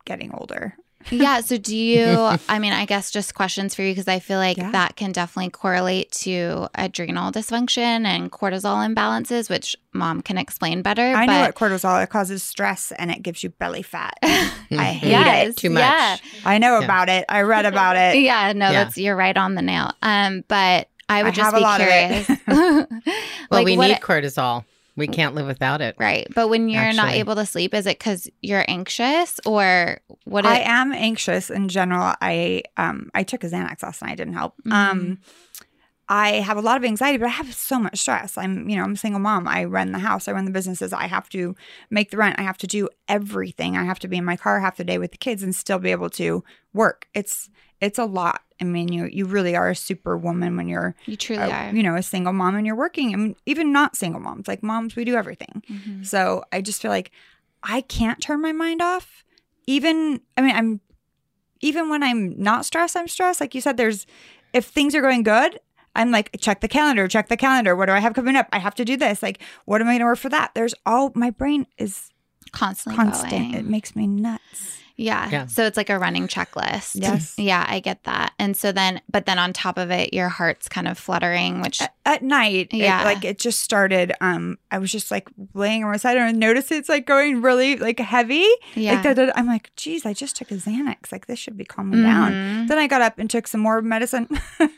[0.04, 0.76] getting older.
[1.10, 1.40] Yeah.
[1.40, 2.04] So do you?
[2.48, 4.70] I mean, I guess just questions for you because I feel like Yeah.
[4.72, 11.02] that can definitely correlate to adrenal dysfunction and cortisol imbalances, which mom can explain better.
[11.02, 14.14] I know what cortisol it causes stress and it gives you belly fat.
[14.22, 14.26] I
[14.70, 15.56] hate yes, it.
[15.56, 15.80] Too much.
[15.82, 16.16] Yeah.
[16.44, 16.84] I know Yeah.
[16.84, 17.24] about it.
[17.28, 18.20] I read about it.
[18.20, 18.84] Yeah, no, Yeah.
[18.84, 19.92] that's you're right on the nail.
[20.02, 22.24] Um, but I would I just have a be lot of it.
[22.26, 22.40] curious.
[22.46, 22.86] Well,
[23.50, 24.64] Like, we what- need cortisol.
[24.96, 25.96] We can't live without it.
[25.98, 30.44] right, but when you're not able to sleep, is it because you're anxious or what?
[30.44, 32.14] I It, am anxious in general.
[32.20, 34.14] I um I took a Xanax last night.
[34.14, 34.54] It didn't help.
[34.66, 34.72] Mhm.
[34.72, 35.18] Um,
[36.08, 38.36] I have a lot of anxiety, but I have so much stress.
[38.36, 39.46] I'm you know I'm a single mom.
[39.46, 40.26] I run the house.
[40.26, 40.92] I run the businesses.
[40.92, 41.54] I have to
[41.88, 42.38] make the rent.
[42.38, 43.76] I have to do everything.
[43.76, 45.78] I have to be in my car half the day with the kids and still
[45.78, 46.42] be able to
[46.74, 47.06] work.
[47.14, 47.48] It's
[47.80, 48.42] it's a lot.
[48.60, 51.70] I mean, you you really are a superwoman when you're you truly a, are.
[51.74, 53.12] you know a single mom and you're working.
[53.14, 55.62] I mean, even not single moms, like moms, we do everything.
[55.70, 56.06] Mhm.
[56.06, 57.10] So I just feel like
[57.62, 59.24] I can't turn my mind off.
[59.66, 60.80] Even I mean, I'm
[61.60, 63.40] even when I'm not stressed, I'm stressed.
[63.40, 64.06] Like you said, there's
[64.52, 65.58] if things are going good,
[65.94, 67.74] I'm like, check the calendar, check the calendar.
[67.76, 68.48] What do I have coming up?
[68.52, 69.22] I have to do this.
[69.22, 70.52] Like, what am I gonna work for that?
[70.54, 72.10] There's all my brain is
[72.52, 73.30] Constantly constant.
[73.30, 73.54] going.
[73.54, 74.78] It makes me nuts.
[75.00, 75.28] Yeah.
[75.30, 75.46] Yeah.
[75.46, 76.92] So it's like a running checklist.
[77.00, 77.34] Yes.
[77.38, 78.32] Yeah, I get that.
[78.38, 81.80] And so then, but then on top of it, your heart's kind of fluttering, which
[81.80, 83.02] At, at night, it- Yeah.
[83.04, 84.12] like it just started.
[84.20, 87.42] Um, I was just like laying on my side and I noticed it's like going
[87.42, 88.46] really like heavy.
[88.74, 88.94] yeah.
[88.94, 89.32] Like da, da, da.
[89.36, 91.10] I'm like, geez, I just took a Xanax.
[91.12, 92.32] Like this should be calming down.
[92.32, 92.68] Mhm.
[92.68, 94.28] Then I got up and took some more medicine.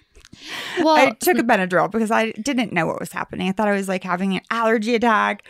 [0.79, 3.51] Well, I took a Benadryl because I didn't know what was happening.
[3.51, 5.43] I thought I was like having an allergy attack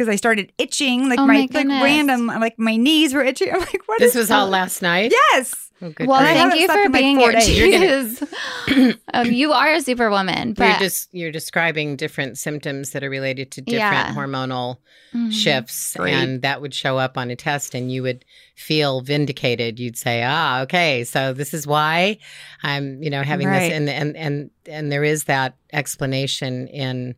[0.00, 3.50] because I started itching, like Oh my, my like random, like my knees were itching.
[3.52, 5.12] I'm like, what This is was all last night.
[5.34, 5.66] Yes.
[5.82, 6.32] Oh, well, grief.
[6.34, 8.18] thank you for in, like, being four your days.
[8.18, 8.98] Jesus.
[9.14, 13.60] um, you are a superwoman, you're just you're describing different symptoms that are related to
[13.62, 14.14] different Yeah.
[14.14, 14.76] hormonal
[15.14, 15.32] Mhm.
[15.32, 16.14] shifts Great.
[16.14, 18.24] and that would show up on a test and you would
[18.56, 22.16] feel vindicated you'd say ah okay so this is why
[22.62, 23.70] i'm you know having Right.
[23.70, 27.16] this and and and and there is that explanation in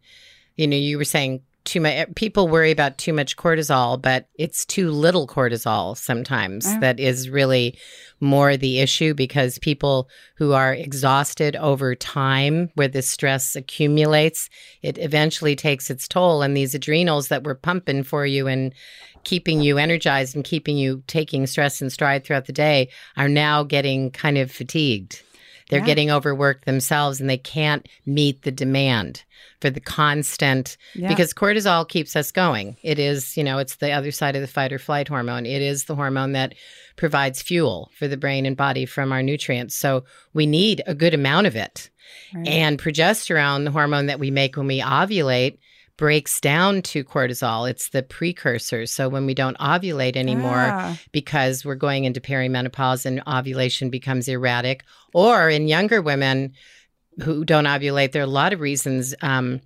[0.57, 4.64] you know you were saying too much people worry about too much cortisol but it's
[4.64, 6.81] too little cortisol sometimes Yeah.
[6.81, 7.79] that is really
[8.20, 14.48] more the issue because people who are exhausted over time where this stress accumulates
[14.83, 18.75] it eventually takes its toll and these adrenals that were pumping for you and
[19.25, 23.62] keeping you energized and keeping you taking stress and stride throughout the day are now
[23.62, 25.22] getting kind of fatigued
[25.72, 25.87] they're Yeah.
[25.87, 29.22] getting overworked themselves and they can't meet the demand
[29.62, 31.08] for the constant Yeah.
[31.08, 32.76] because cortisol keeps us going.
[32.82, 35.46] It is, you know, it's the other side of the fight or flight hormone.
[35.46, 36.54] It is the hormone that
[36.96, 39.74] provides fuel for the brain and body from our nutrients.
[39.74, 40.04] So
[40.35, 41.88] we need a good amount of it.
[42.35, 42.46] Right.
[42.46, 45.56] And progesterone, the hormone that we make when we ovulate,
[45.98, 47.68] breaks down to cortisol.
[47.70, 48.87] It's the precursor.
[48.87, 50.98] So when we don't ovulate anymore, Ah.
[51.12, 56.52] because we're going into perimenopause and ovulation becomes erratic, or in younger women
[57.22, 59.14] who don't ovulate, there are a lot of reasons.
[59.20, 59.61] Um,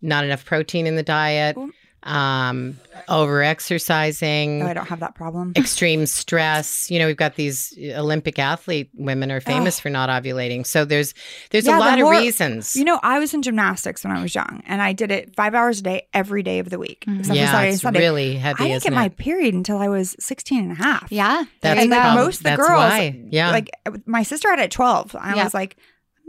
[0.00, 1.70] not enough protein in the diet, Well-
[2.04, 5.52] um, over exercising, Oh, I don't have that problem.
[5.56, 6.90] extreme stress.
[6.90, 10.66] You know, we've got these Olympic athlete women are famous for not ovulating.
[10.66, 11.14] So there's
[11.50, 12.76] there's Yeah, a the lot more- of reasons.
[12.76, 15.54] You know, I was in gymnastics when I was young, and I did it five
[15.54, 17.20] hours a day every day of the week, Mhm.
[17.20, 18.00] except for yeah, Saturday it's Sunday.
[18.00, 18.54] really heavy.
[18.60, 21.08] I didn't isn't get my period until I was 16 and a half.
[21.10, 21.44] Yeah.
[21.60, 23.20] That's and like most of the that's girls, why.
[23.30, 23.50] Yeah.
[23.50, 23.70] like
[24.06, 25.14] my sister had it at 12.
[25.18, 25.44] I Yep.
[25.44, 25.82] was like, I'm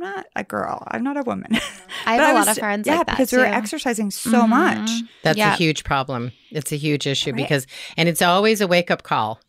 [0.04, 0.84] not a girl.
[0.92, 1.48] I'm not a woman.
[2.06, 3.52] I have But a was- lot of friends yeah, like that because we were too.
[3.52, 4.50] exercising so Mhm.
[4.50, 4.92] much.
[5.24, 5.54] That's Yeah.
[5.54, 6.32] a huge problem.
[6.52, 7.38] It's a huge issue Right.
[7.38, 7.66] because,
[7.98, 9.40] and it's always a wake up call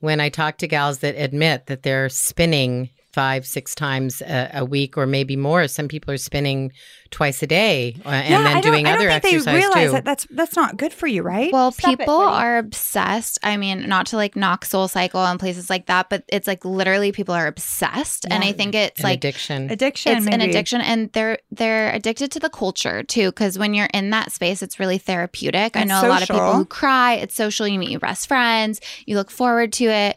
[0.00, 4.64] when I talk to gals that admit that they're spinning five, six times a, a
[4.64, 5.68] week or maybe more.
[5.68, 6.72] Some people are spinning
[7.10, 9.44] twice a day uh, and yeah, then I don't, doing I other don't think exercise
[9.44, 9.92] they realize too.
[9.92, 11.52] that that's that's not good for you, right?
[11.52, 12.34] Well, Stop people buddy.
[12.44, 13.38] are obsessed.
[13.44, 16.64] I mean, not to like knock Soul Cycle and places like that, but it's like
[16.64, 19.70] literally people are obsessed, and I think it's An like addiction.
[19.70, 20.16] addiction.
[20.16, 23.30] it's an addiction, and they're they're addicted to the culture too.
[23.30, 25.76] Because when you're in that space, it's really therapeutic.
[25.76, 27.14] I It's know a lot of people who cry.
[27.14, 27.68] It's social.
[27.68, 28.80] You meet your best friends.
[29.06, 30.16] You look forward to it,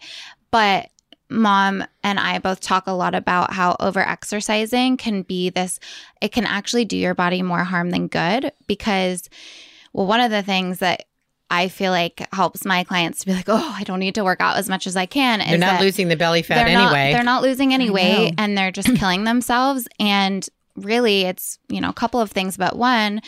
[0.50, 0.90] but
[1.30, 5.80] mom and I both talk a lot about how over exercising can be this,
[6.22, 9.30] it can actually do your body more harm than good because,
[9.94, 11.04] well, one of the things that
[11.50, 14.42] I feel like helps my clients to be like, oh, I don't need to work
[14.42, 15.40] out as much as I can.
[15.40, 17.14] They're not losing the belly fat they're not- anyway.
[17.14, 19.88] they're not losing any weight and they're just killing themselves.
[20.00, 22.58] And really, it's, you know, a couple of things.
[22.58, 23.22] But one,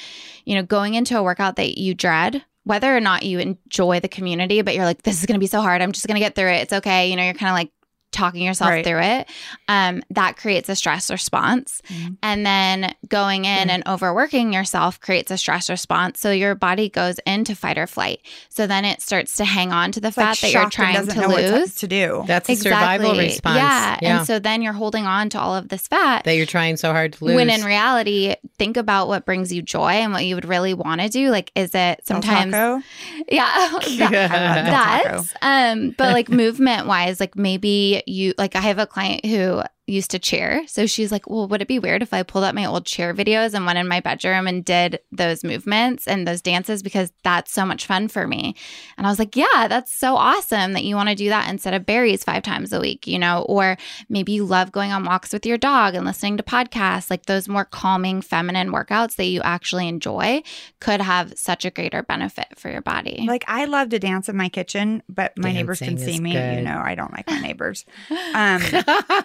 [0.45, 4.09] you know, going into a workout that you dread, whether or not you enjoy the
[4.09, 5.81] community, but you're like, this is going to be so hard.
[5.81, 6.61] I'm just going to get through it.
[6.63, 7.09] It's okay.
[7.09, 7.71] You know, you're kind of like,
[8.11, 8.85] talking yourself Right.
[8.85, 9.27] through it
[9.67, 12.17] um, that creates a stress response Mhm.
[12.23, 13.73] and then going in Yeah.
[13.75, 18.19] and overworking yourself creates a stress response so your body goes into fight or flight
[18.49, 21.07] so then it starts to hang on to the It's like fat that you're trying
[21.07, 22.23] to know what lose to do.
[22.27, 23.57] That's a survival response.
[23.57, 23.97] yeah.
[24.01, 26.23] And so then you're holding on to all of this fat.
[26.25, 27.35] that you're trying so hard to lose.
[27.35, 31.01] When in reality, think about what brings you joy and what you would really want
[31.01, 31.29] to do.
[31.29, 32.81] Like, is it sometimes, Taco.
[33.29, 38.79] yeah, I love that's um, but like movement wise, like maybe you like I have
[38.79, 40.65] a client who used to cheer.
[40.67, 43.13] So she's like, Well, would it be weird if I pulled up my old chair
[43.13, 47.51] videos and went in my bedroom and did those movements and those dances because that's
[47.51, 48.55] so much fun for me?
[48.97, 51.73] And I was like, Yeah, that's so awesome that you want to do that instead
[51.73, 53.77] of berries five times a week, you know, or
[54.09, 57.47] maybe you love going on walks with your dog and listening to podcasts, like those
[57.47, 60.41] more calming feminine workouts that you actually enjoy
[60.79, 63.25] could have such a greater benefit for your body.
[63.27, 66.33] Like I love to dance in my kitchen, but my neighbors can see me.
[66.33, 66.57] good.
[66.57, 68.61] You know, I don't like my neighbors um,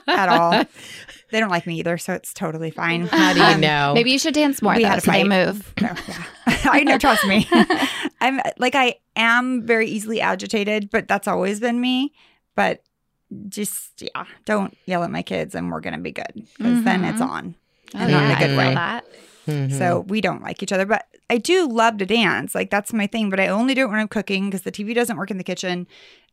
[0.08, 0.53] at all.
[1.30, 3.06] They don't like me either, so it's totally fine.
[3.08, 3.92] How do you Um, know?
[3.94, 5.46] Maybe you should dance more we though, had a so they fight.
[5.46, 5.74] move.
[5.80, 6.24] No, yeah.
[6.70, 7.48] I know, trust me.
[8.20, 12.12] I'm like I am very easily agitated, but that's always been me.
[12.54, 12.84] But
[13.48, 17.20] just yeah, don't yell at my kids, and we're gonna be good because then it's
[17.20, 17.28] Mhm.
[17.28, 17.54] on.
[17.94, 18.64] Oh, And not in a yeah, good I way.
[18.66, 19.04] feel that.
[19.48, 19.78] Mhm.
[19.78, 22.54] So we don't like each other, but I do love to dance.
[22.54, 23.28] Like that's my thing.
[23.30, 25.44] But I only do it when I'm cooking because the TV doesn't work in the
[25.44, 25.88] kitchen,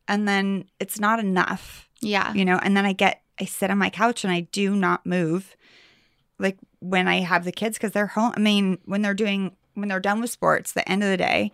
[0.06, 2.32] and then it's not enough, Yeah.
[2.34, 2.58] you know.
[2.62, 5.56] And then I get I sit on my couch and I do not move,
[6.38, 8.32] like when I have the kids because they're home.
[8.36, 11.50] I mean, when they're doing when they're done with sports, the end of the day,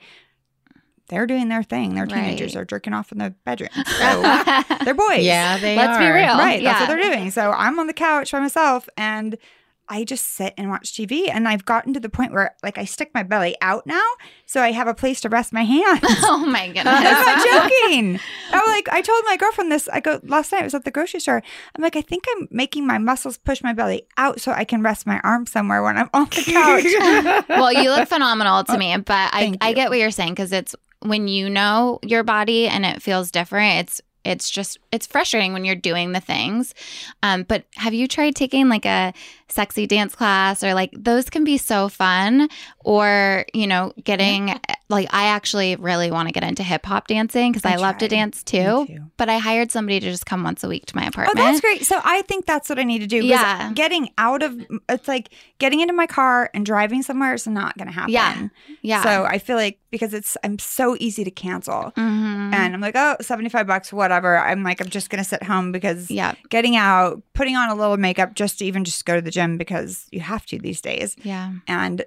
[1.08, 1.94] they're doing their thing.
[1.94, 2.48] They're teenagers.
[2.48, 2.54] Right.
[2.54, 3.70] They're jerking off in the bedroom.
[3.86, 5.24] So they're boys.
[5.24, 6.36] yeah, they Let's be real.
[6.36, 6.62] Right.
[6.62, 7.30] That's what they're doing.
[7.30, 9.38] So I'm on the couch by myself and
[9.88, 11.28] I just sit and watch TV.
[11.32, 14.04] And I've gotten to the point where like I stick my belly out now.
[14.46, 16.00] So I have a place to rest my hands.
[16.04, 16.84] oh my goodness.
[16.86, 18.20] I'm not joking.
[18.52, 19.88] I like, I told my girlfriend this.
[19.88, 20.62] I go last night.
[20.62, 21.42] I was at the grocery store.
[21.74, 24.82] I'm like, I think I'm making my muscles push my belly out so I can
[24.82, 27.46] rest my arm somewhere when I'm on the couch.
[27.48, 30.74] well, you look phenomenal to me, but I, I get what you're saying because it's
[31.00, 33.88] when you know your body and it feels different.
[33.88, 36.74] It's it's just it's frustrating when you're doing the things.
[37.22, 39.14] Um, but have you tried taking like a
[39.50, 42.48] sexy dance class or like those can be so fun?
[42.84, 44.58] Or you know, getting
[44.88, 47.98] like I actually really want to get into hip hop dancing because I, I love
[47.98, 48.86] to dance too.
[48.86, 48.98] too.
[49.16, 51.38] But I hired somebody to just come once a week to my apartment.
[51.38, 51.84] Oh, that's great.
[51.84, 53.18] So I think that's what I need to do.
[53.18, 53.72] Yeah.
[53.74, 54.58] Getting out of
[54.88, 58.12] it's like getting into my car and driving somewhere is not going to happen.
[58.12, 58.48] Yeah.
[58.82, 59.02] Yeah.
[59.02, 61.92] So I feel like because it's I'm so easy to cancel.
[61.96, 62.54] Mhm.
[62.54, 64.38] And I'm like, oh, 75 bucks, whatever.
[64.38, 67.74] I'm like, I'm just going to sit home because yeah, getting out, putting on a
[67.74, 70.80] little makeup just to even just go to the gym because you have to these
[70.80, 71.16] days.
[71.22, 71.52] yeah.
[71.66, 72.04] And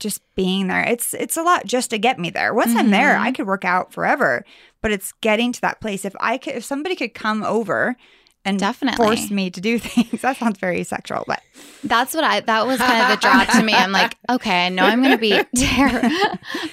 [0.00, 2.54] just being there, it's it's a lot just to get me there.
[2.54, 3.26] Once I'm there, Mhm.
[3.26, 4.44] I could work out forever,
[4.82, 6.04] but it's getting to that place.
[6.04, 7.96] If I could, if somebody could come over
[8.44, 9.04] and Definitely.
[9.04, 11.40] force me to do things, that sounds very sexual, but
[11.84, 12.40] That's what I.
[12.40, 13.74] That was kind of the draw to me.
[13.74, 16.08] I'm like, okay, I know I'm gonna be terrible.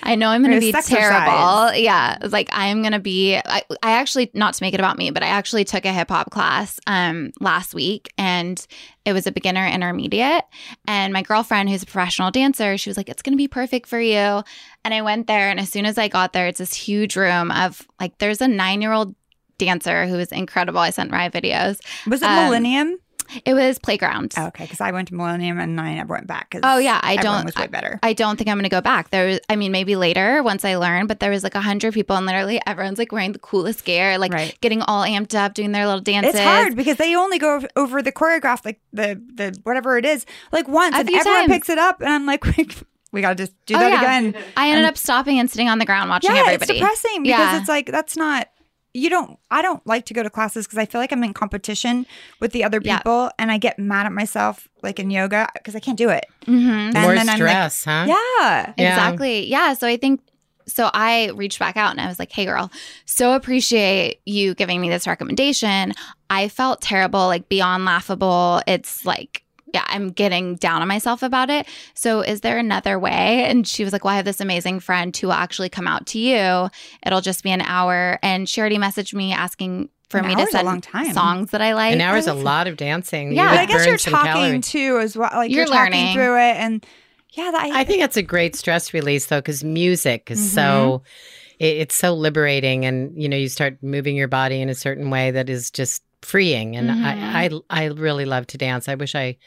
[0.03, 1.73] I know I'm gonna be terrible.
[1.75, 3.35] Yeah, it's like I'm gonna be.
[3.37, 6.09] I, I actually not to make it about me, but I actually took a hip
[6.09, 8.65] hop class um last week, and
[9.03, 10.43] it was a beginner intermediate.
[10.87, 13.99] And my girlfriend, who's a professional dancer, she was like, "It's gonna be perfect for
[13.99, 14.43] you."
[14.83, 17.51] And I went there, and as soon as I got there, it's this huge room
[17.51, 19.15] of like, there's a nine year old
[19.57, 20.79] dancer who was incredible.
[20.79, 21.79] I sent Rye videos.
[22.07, 22.97] was it Um, Millennium?
[23.43, 24.35] It was playground.
[24.37, 26.53] Okay, because I went to Millennium and I never went back.
[26.61, 27.99] Oh, yeah, I don't- was way better.
[28.03, 29.09] I don't think I'm going to go back.
[29.09, 31.95] There was, I mean, maybe later once I learn, but there was like a hundred
[31.95, 34.55] people and literally everyone's like wearing the coolest gear, like Right.
[34.61, 36.35] getting all amped up, doing their little dances.
[36.35, 40.27] It's hard because they only go over the choreograph, like the the whatever it is,
[40.51, 41.51] like once, A and everyone times.
[41.51, 42.45] picks it up, and I'm like,
[43.11, 44.01] we got to just do Oh, that yeah.
[44.01, 44.35] again.
[44.55, 46.73] I ended And- up stopping and sitting on the ground watching yeah, everybody.
[46.73, 47.59] it's depressing because Yeah.
[47.59, 48.49] it's like that's not.
[48.95, 49.37] You don't.
[49.51, 52.05] I don't like to go to classes because I feel like I'm in competition
[52.39, 52.97] with the other Yeah.
[52.97, 56.25] people, and I get mad at myself, like in yoga, because I can't do it.
[56.47, 56.69] Mm-hmm.
[56.69, 58.05] And More then I'm like, stress, huh?
[58.07, 58.89] Yeah, Yeah.
[58.93, 59.47] Exactly.
[59.47, 59.73] Yeah.
[59.73, 60.21] So I think
[60.67, 60.89] so.
[60.93, 62.71] I reached back out and I was like, "Hey, girl,
[63.05, 65.93] so appreciate you giving me this recommendation.
[66.29, 68.61] I felt terrible, like beyond laughable.
[68.65, 69.43] It's like."
[69.75, 71.67] Yeah, I'm getting down on myself about it.
[71.93, 73.43] So is there another way?
[73.45, 76.05] And she was like, Well, I have this amazing friend who will actually come out
[76.07, 76.69] to you.
[77.05, 78.17] It'll just be an hour.
[78.23, 81.13] And she already messaged me asking for An me hour's to a send long time.
[81.13, 81.93] songs that I like.
[81.93, 83.33] An hour's a lot of dancing.
[83.33, 83.49] Yeah.
[83.49, 84.67] But I guess you're talking calories.
[84.69, 85.29] too as well.
[85.33, 86.13] Like you're, You're talking learning.
[86.13, 86.85] through it, and
[87.33, 91.63] yeah, that, I think that's a great stress release though, because music is so Mm-hmm.
[91.65, 95.09] it, it's so liberating, and you know you start moving your body in a certain
[95.09, 96.75] way that is just freeing.
[96.75, 97.05] And Mm-hmm.
[97.05, 98.89] I, I I really love to dance.
[98.89, 99.37] I wish I.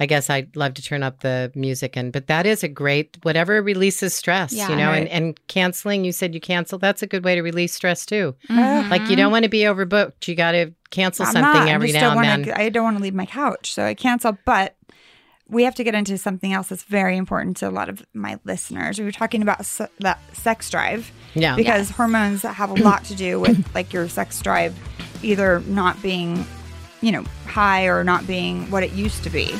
[0.00, 3.18] I guess I'd love to turn up the music and but that is a great
[3.22, 4.70] whatever releases stress, Yeah.
[4.70, 5.00] you know, Right.
[5.02, 8.34] and, and canceling, you said you cancel, that's a good way to release stress too.
[8.48, 8.88] Mhm.
[8.90, 10.26] Like you don't want to be overbooked.
[10.26, 11.68] You gotta cancel I'm something not.
[11.68, 12.66] I every just now don't and wanna, then.
[12.66, 14.36] I don't want to leave my couch, so I cancel.
[14.46, 14.74] But
[15.46, 18.38] we have to get into something else that's very important to a lot of my
[18.44, 18.98] listeners.
[18.98, 21.54] We were talking about se- that sex drive Yeah.
[21.54, 24.74] because hormones have a lot to do with like your sex drive
[25.22, 26.44] either not being,
[27.00, 29.54] you know, high or not being what it used to be.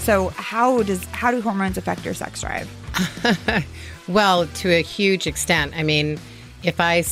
[0.00, 2.68] So how does how do hormones affect your sex drive?
[4.06, 5.72] Well, to a huge extent.
[5.74, 6.18] I mean,
[6.64, 7.04] if I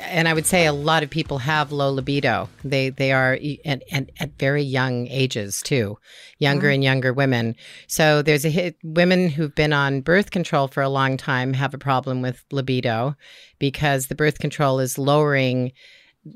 [0.00, 2.48] and I would say a lot of people have low libido.
[2.64, 5.98] They they are at, at, at very young ages too,
[6.38, 7.56] younger and younger women.
[7.86, 11.74] So there's a hit, women who've been on birth control for a long time have
[11.74, 13.16] a problem with libido
[13.58, 15.72] because the birth control is lowering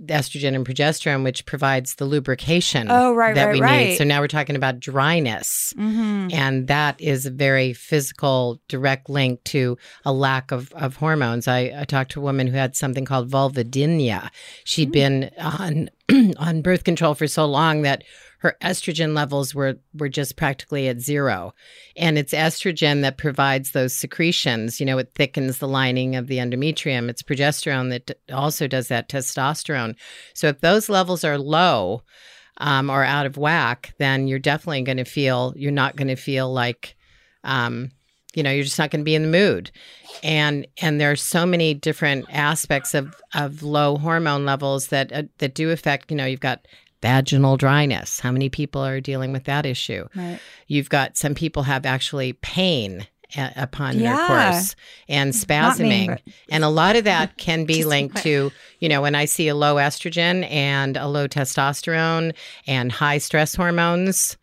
[0.06, 3.86] estrogen and progesterone, which provides the lubrication Oh, right, that right, we right.
[3.88, 3.96] need.
[3.96, 5.72] So now we're talking about dryness.
[5.76, 6.28] Mm-hmm.
[6.32, 11.48] And that is a very physical, direct link to a lack of, of hormones.
[11.48, 14.30] I, I talked to a woman who had something called vulvodynia.
[14.64, 15.90] She'd been on
[16.38, 18.02] on birth control for so long that
[18.38, 21.52] her estrogen levels were were just practically at zero.
[21.96, 24.80] And it's estrogen that provides those secretions.
[24.80, 27.08] You know, it thickens the lining of the endometrium.
[27.08, 29.96] It's progesterone that also does that testosterone.
[30.34, 32.02] So if those levels are low,
[32.58, 36.16] um, or out of whack, then you're definitely going to feel you're not going to
[36.16, 36.96] feel like,
[37.44, 37.90] um,
[38.34, 39.70] you know, you're just not going to be in the mood.
[40.22, 45.22] And and there are so many different aspects of of low hormone levels that uh,
[45.38, 46.10] that do affect.
[46.10, 46.66] You know, you've got
[47.02, 48.20] vaginal dryness.
[48.20, 50.06] How many people are dealing with that issue?
[50.14, 50.38] Right.
[50.66, 53.06] You've got some people have actually pain
[53.36, 54.14] a- upon Yeah.
[54.14, 54.74] intercourse
[55.08, 56.06] and Not me, spasming.
[56.08, 59.48] but- and a lot of that can be linked to, you know, when I see
[59.48, 62.34] a low estrogen and a low testosterone
[62.66, 64.36] and high stress hormones,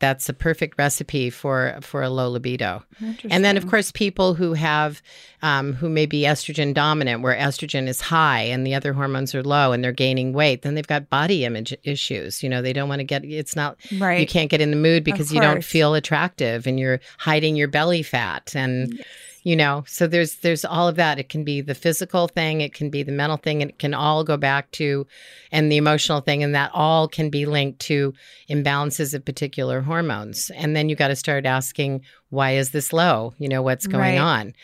[0.00, 2.82] that's a perfect recipe for for a low libido.
[3.30, 5.00] And then, of course, people who have
[5.42, 9.42] um, who may be estrogen dominant, where estrogen is high and the other hormones are
[9.42, 12.42] low, and they're gaining weight, then they've got body image issues.
[12.42, 13.24] You know, they don't want to get.
[13.24, 14.20] It's not right.
[14.20, 17.68] you can't get in the mood because you don't feel attractive, and you're hiding your
[17.68, 19.02] belly fat, and
[19.44, 19.84] you know.
[19.86, 21.18] So there's there's all of that.
[21.20, 23.94] It can be the physical thing, it can be the mental thing, and it can
[23.94, 25.06] all go back to,
[25.52, 28.12] and the emotional thing, and that all can be linked to
[28.50, 30.50] imbalances of particular hormones.
[30.50, 33.34] And then you got to start asking, why is this low?
[33.38, 34.18] You know, what's going Right.
[34.18, 34.54] on?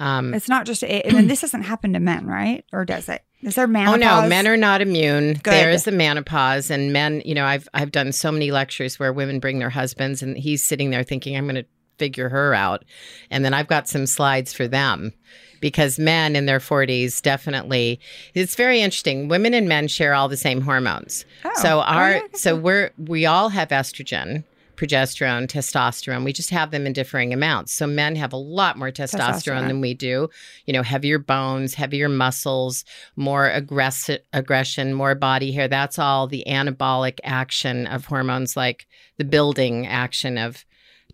[0.00, 2.64] Um, It's not just, and this doesn't happen to men, right?
[2.72, 3.22] Or does it?
[3.42, 3.94] Is there menopause?
[3.94, 5.34] Oh no, men are not immune.
[5.34, 5.52] Good.
[5.52, 7.22] There is the menopause, and men.
[7.24, 10.64] You know, I've I've done so many lectures where women bring their husbands, and he's
[10.64, 11.66] sitting there thinking, "I'm going to
[11.98, 12.84] figure her out,"
[13.30, 15.12] and then I've got some slides for them
[15.60, 17.98] because men in their 40s definitely.
[18.34, 19.28] It's very interesting.
[19.28, 21.24] Women and men share all the same hormones.
[21.44, 21.50] Oh.
[21.56, 24.44] So Oh, our so we're we all have estrogen.
[24.76, 27.72] Progesterone, testosterone, we just have them in differing amounts.
[27.72, 29.66] So, men have a lot more testosterone, Testosterone.
[29.68, 30.28] than we do.
[30.66, 35.68] You know, heavier bones, heavier muscles, more aggressive aggression, more body hair.
[35.68, 40.64] That's all the anabolic action of hormones like the building action of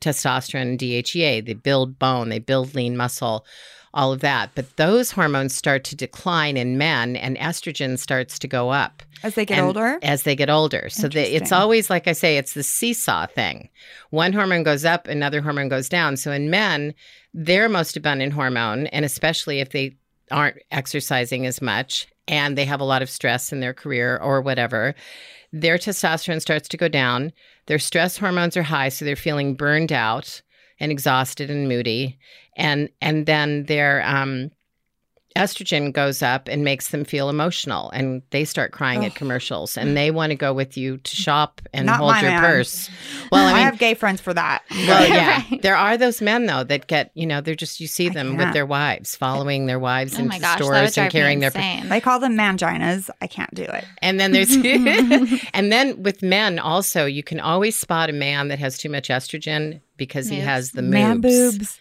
[0.00, 1.44] testosterone and DHEA.
[1.44, 3.44] They build bone, they build lean muscle,
[3.92, 4.50] all of that.
[4.54, 9.34] But those hormones start to decline in men and estrogen starts to go up As
[9.34, 9.98] they get and- older?
[10.02, 10.88] As they get older.
[10.88, 13.68] So the, it's always like I say, it's the seesaw thing.
[14.10, 16.16] One hormone goes up, another hormone goes down.
[16.16, 16.94] So in men,
[17.34, 19.96] their most abundant hormone, and especially if they
[20.30, 24.40] aren't exercising as much and they have a lot of stress in their career or
[24.40, 24.94] whatever,
[25.52, 27.32] their testosterone starts to go down.
[27.66, 30.42] Their stress hormones are high, so they're feeling burned out
[30.78, 32.18] and exhausted and moody.
[32.56, 34.50] And and then their um
[35.36, 39.96] estrogen goes up and makes them feel emotional and they start crying at commercials and
[39.96, 42.40] they want to go with you to shop and Not hold your man.
[42.42, 42.90] purse.
[43.30, 44.62] Well, I I, have gay friends for that.
[44.70, 45.62] well, yeah, Right.
[45.62, 48.52] there are those men though that get, you know, they're just you see them with
[48.52, 51.88] their wives, following their wives Oh into gosh, stores and carrying their insane.
[51.88, 53.08] They call them manginas.
[53.22, 53.84] I can't do it.
[54.02, 54.50] and then there's
[55.54, 59.08] and then with men also, you can always spot a man that has too much
[59.08, 61.78] estrogen because he has the Man moobs.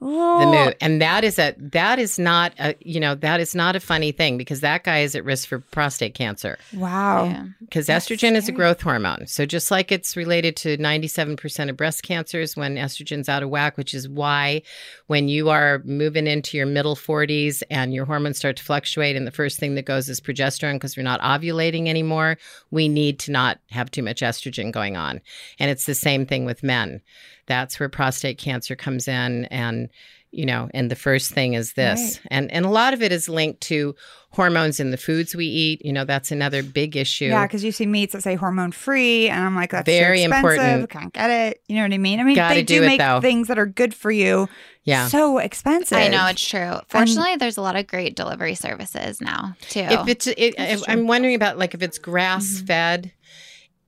[0.00, 0.10] Boobs.
[0.10, 0.76] the Oh, mood.
[0.80, 4.12] And that is a that is not a you know that is not a funny
[4.12, 6.58] thing because that guy is at risk for prostate cancer.
[6.74, 7.46] Wow.
[7.60, 9.26] Because That's estrogen is a growth hormone.
[9.26, 13.76] So just like it's related to 97% of breast cancers when estrogen's out of whack
[13.76, 14.62] which is why
[15.06, 19.26] when you are moving into your middle 40s and your hormones start to fluctuate and
[19.26, 22.36] the first thing that goes is progesterone because we're not ovulating anymore
[22.70, 25.20] we need to not have too much estrogen going on.
[25.58, 27.00] And it's the same thing with men
[27.46, 29.88] that's where prostate cancer comes in and
[30.32, 32.20] you know and the first thing is this Right.
[32.30, 33.94] and and a lot of it is linked to
[34.30, 37.72] hormones in the foods we eat you know that's another big issue Yeah, because you
[37.72, 40.58] see meats that say hormone free, and I'm like, that's Very too expensive.
[40.60, 40.90] important.
[40.90, 41.62] Can't get it.
[41.68, 42.20] You know what I mean?
[42.20, 43.20] I mean, Gotta they do do make though.
[43.22, 44.46] things that are good for you.
[44.84, 45.96] yeah So expensive.
[45.96, 46.74] I know it's true.
[46.88, 49.80] Fortunately, there's a lot of great delivery services now too.
[49.80, 52.66] if it's it, if, i'm wondering about like if it's grass mm-hmm.
[52.66, 53.12] fed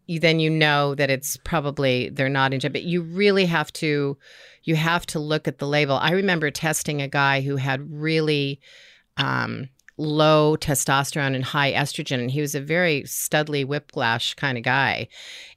[0.08, 2.72] you, then you know that it's probably they're not in jail.
[2.72, 4.16] but you really have to
[4.64, 8.60] you have to look at the label i remember testing a guy who had really
[9.18, 14.64] um low testosterone and high estrogen and he was a very studly whiplash kind of
[14.64, 15.06] guy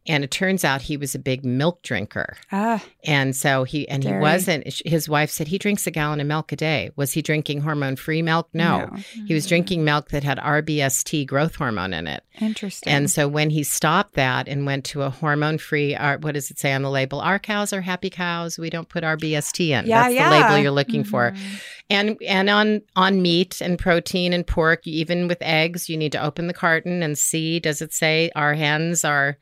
[0.07, 4.03] and it turns out he was a big milk drinker Ah, and so he and
[4.03, 7.21] he wasn't his wife said he drinks a gallon of milk a day was he
[7.21, 8.89] drinking hormone free milk no.
[9.27, 12.23] He was drinking milk that had RBST growth hormone in it.
[12.39, 12.91] Interesting.
[12.91, 16.57] And so when he stopped that and went to a hormone free, what does it
[16.59, 17.19] say on the label?
[17.21, 18.57] Our cows are happy cows.
[18.57, 19.85] We don't put RBST in.
[19.85, 20.29] Yeah, That's yeah.
[20.29, 21.31] the label you're looking for.
[21.31, 21.61] Mhm.
[21.89, 26.23] And and on on meat and protein and pork, even with eggs, you need to
[26.23, 29.37] open the carton and see does it say our hens are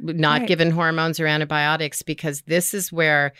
[0.00, 0.48] not Right.
[0.48, 3.32] given hormones or antibiotics because this is where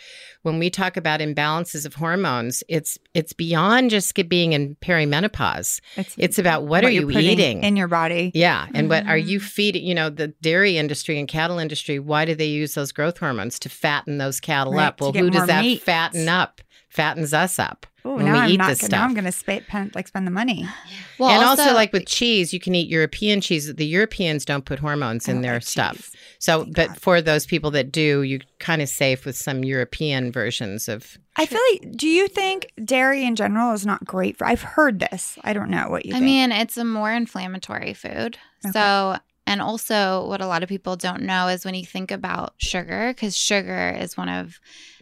[0.42, 5.80] when we talk about imbalances of hormones it's it's beyond just being in perimenopause
[6.16, 8.30] it's about what, are you're you eating in your body?
[8.34, 9.42] yeah and what are you Mhm.
[9.42, 13.18] feeding you know the dairy industry and cattle industry why do they use those growth
[13.18, 15.82] hormones to fatten those cattle Right, up well who does that meat.
[15.82, 16.60] fatten up
[16.94, 18.68] fattens us up Oh, when now we I'm eat not.
[18.68, 19.04] this gonna- Now.
[19.04, 19.64] I'm going to spend
[19.94, 20.66] like spend the money.
[21.18, 23.72] Well, and also, like with cheese, you can eat European cheese.
[23.74, 25.96] The Europeans don't put hormones in their like stuff.
[25.96, 26.10] cheese.
[26.38, 27.00] So, Thank but God.
[27.00, 31.16] for those people that do, you're kind of safe with some European versions of.
[31.36, 31.96] I feel like.
[31.96, 34.46] Do you think dairy in general is not great for?
[34.46, 35.38] I've heard this.
[35.42, 36.24] I don't know what you I think.
[36.26, 38.38] mean, it's a more inflammatory food.
[38.64, 38.72] Okay.
[38.72, 39.16] So,
[39.46, 43.08] and also what a lot of people don't know is when you think about sugar,
[43.14, 44.60] because sugar is one of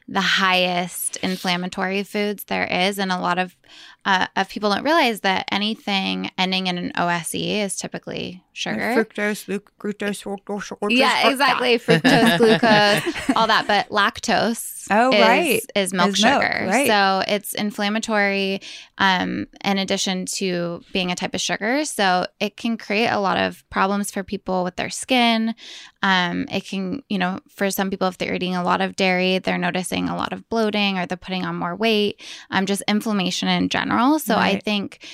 [0.09, 3.57] the highest inflammatory foods there is, and a lot of
[4.04, 8.94] uh, of people don't realize that anything ending in an OSE is typically sugar.
[8.96, 11.78] fructose, glu- glucose, fructose, fructose, yeah, exactly.
[11.78, 13.66] Fructose, glucose, all that.
[13.66, 15.60] But lactose Oh, is, right.
[15.76, 16.66] is milk Is milk, sugar.
[16.66, 16.86] right.
[16.88, 18.60] So it's inflammatory
[18.98, 21.84] um, in addition to being a type of sugar.
[21.84, 25.54] So it can create a lot of problems for people with their skin.
[26.02, 29.38] Um, it can, you know, for some people, if they're eating a lot of dairy,
[29.38, 32.20] they're noticing a lot of bloating or they're putting on more weight,
[32.50, 34.18] um, just inflammation in general.
[34.18, 35.06] So I think,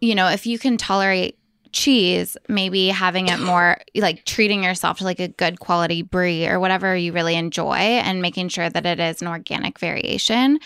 [0.00, 1.38] you know, if you can tolerate
[1.72, 6.60] cheese, maybe having it more like treating yourself to like a good quality brie or
[6.60, 10.58] whatever you really enjoy and making sure that it is an organic variation.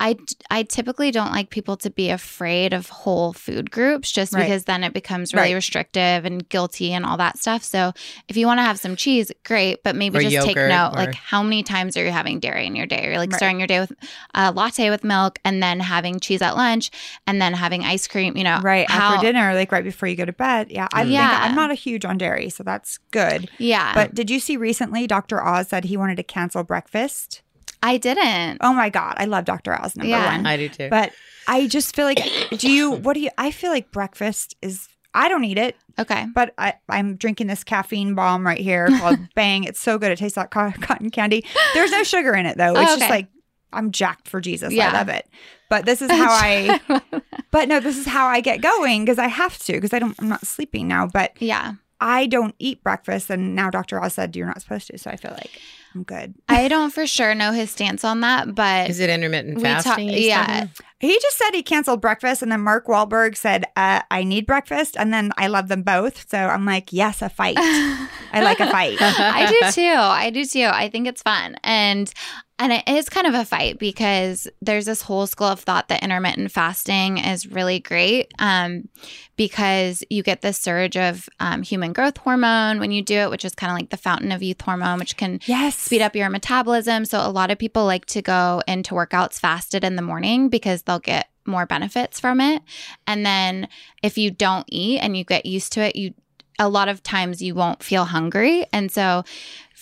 [0.00, 0.16] I,
[0.50, 4.42] I typically don't like people to be afraid of whole food groups just Right.
[4.42, 5.54] because then it becomes really Right.
[5.54, 7.62] restrictive and guilty and all that stuff.
[7.62, 7.92] So
[8.28, 10.96] if you want to have some cheese, great, but maybe Or just take note or-
[10.98, 13.04] like how many times are you having dairy in your day?
[13.06, 13.36] You're like Right.
[13.38, 13.92] starting your day with
[14.34, 16.90] a latte with milk and then having cheese at lunch
[17.26, 18.58] and then having ice cream, you know.
[18.62, 20.70] right how- after dinner, like right before you go to bed.
[20.70, 21.30] Yeah, I Yeah.
[21.30, 23.48] think I'm not a huge on dairy, so that's good.
[23.58, 23.92] Yeah.
[23.94, 25.40] But did you see recently Dr.
[25.42, 27.42] Oz said he wanted to cancel breakfast?
[27.84, 28.58] I didn't.
[28.62, 29.72] Oh my god, I love Dr.
[29.80, 30.36] Oz number Yeah.
[30.36, 30.46] one.
[30.46, 30.88] I do too.
[30.88, 31.12] But
[31.46, 32.18] I just feel like,
[32.56, 32.90] do you?
[32.90, 33.30] What do you?
[33.38, 34.88] I feel like breakfast is.
[35.16, 36.26] I don't eat it, Okay.
[36.34, 39.62] but I, I'm drinking this caffeine bomb right here called Bang.
[39.62, 40.10] It's so good.
[40.10, 41.44] It tastes like cotton candy.
[41.74, 42.72] There's no sugar in it though.
[42.74, 43.28] It's Oh, just like
[43.72, 44.72] I'm jacked for Jesus.
[44.72, 44.88] Yeah.
[44.90, 45.28] I love it.
[45.70, 46.80] But this is how I.
[47.52, 50.16] But no, this is how I get going because I have to because I don't.
[50.18, 51.06] I'm not sleeping now.
[51.06, 51.74] But yeah.
[52.04, 53.98] I don't eat breakfast, and now Dr.
[54.02, 54.98] Oz said you're not supposed to.
[54.98, 55.58] So I feel like
[55.94, 56.34] I'm good.
[56.50, 59.80] I don't for sure know his stance on that, but Is it intermittent we ta-
[59.80, 60.10] fasting?
[60.10, 60.44] yeah.
[60.46, 60.70] talking?
[61.00, 64.96] He just said he canceled breakfast, and then Mark Wahlberg said, uh, "I need breakfast,"
[64.98, 66.28] and then I love them both.
[66.28, 67.56] So I'm like, yes, a fight.
[67.58, 68.98] I like a fight.
[69.00, 69.94] I do too.
[69.96, 70.68] I do too.
[70.70, 71.56] I think it's fun.
[71.64, 72.12] And
[72.58, 76.04] and it is kind of a fight because there's this whole school of thought that
[76.04, 78.88] intermittent fasting is really great um,
[79.36, 83.44] because you get this surge of um, human growth hormone when you do it, which
[83.44, 86.30] is kind of like the fountain of youth hormone, which can Yes, speed up your
[86.30, 87.04] metabolism.
[87.04, 90.82] So a lot of people like to go into workouts fasted in the morning because
[90.82, 92.62] they'll get more benefits from it.
[93.06, 93.68] And then
[94.02, 96.14] if you don't eat and you get used to it, you
[96.58, 98.66] a lot of times you won't feel hungry.
[98.72, 99.24] And so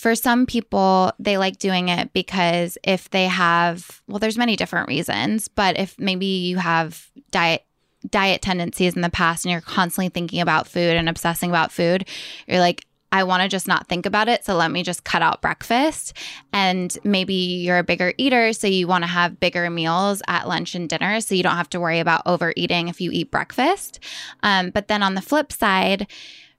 [0.03, 4.89] for some people, they like doing it because if they have, well, there's many different
[4.89, 7.65] reasons, but if maybe you have diet
[8.11, 12.09] diet tendencies in the past and you're constantly thinking about food and obsessing about food,
[12.49, 14.45] you're like, I want to just not think about it.
[14.45, 16.15] So let me just cut out breakfast.
[16.53, 18.53] And maybe you're a bigger eater.
[18.55, 21.21] So you want to have bigger meals at lunch and dinner.
[21.21, 24.01] So you don't have to worry about overeating if you eat breakfast.
[24.43, 26.09] Um, but then on the flip side,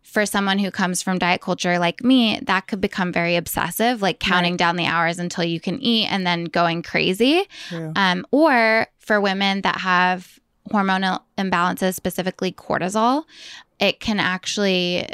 [0.03, 4.19] for someone who comes from diet culture like me, that could become very obsessive, like
[4.19, 7.43] counting down the hours until you can eat and then going crazy.
[7.95, 10.39] Um, or for women that have
[10.69, 13.23] hormonal imbalances, specifically cortisol,
[13.79, 15.07] it can actually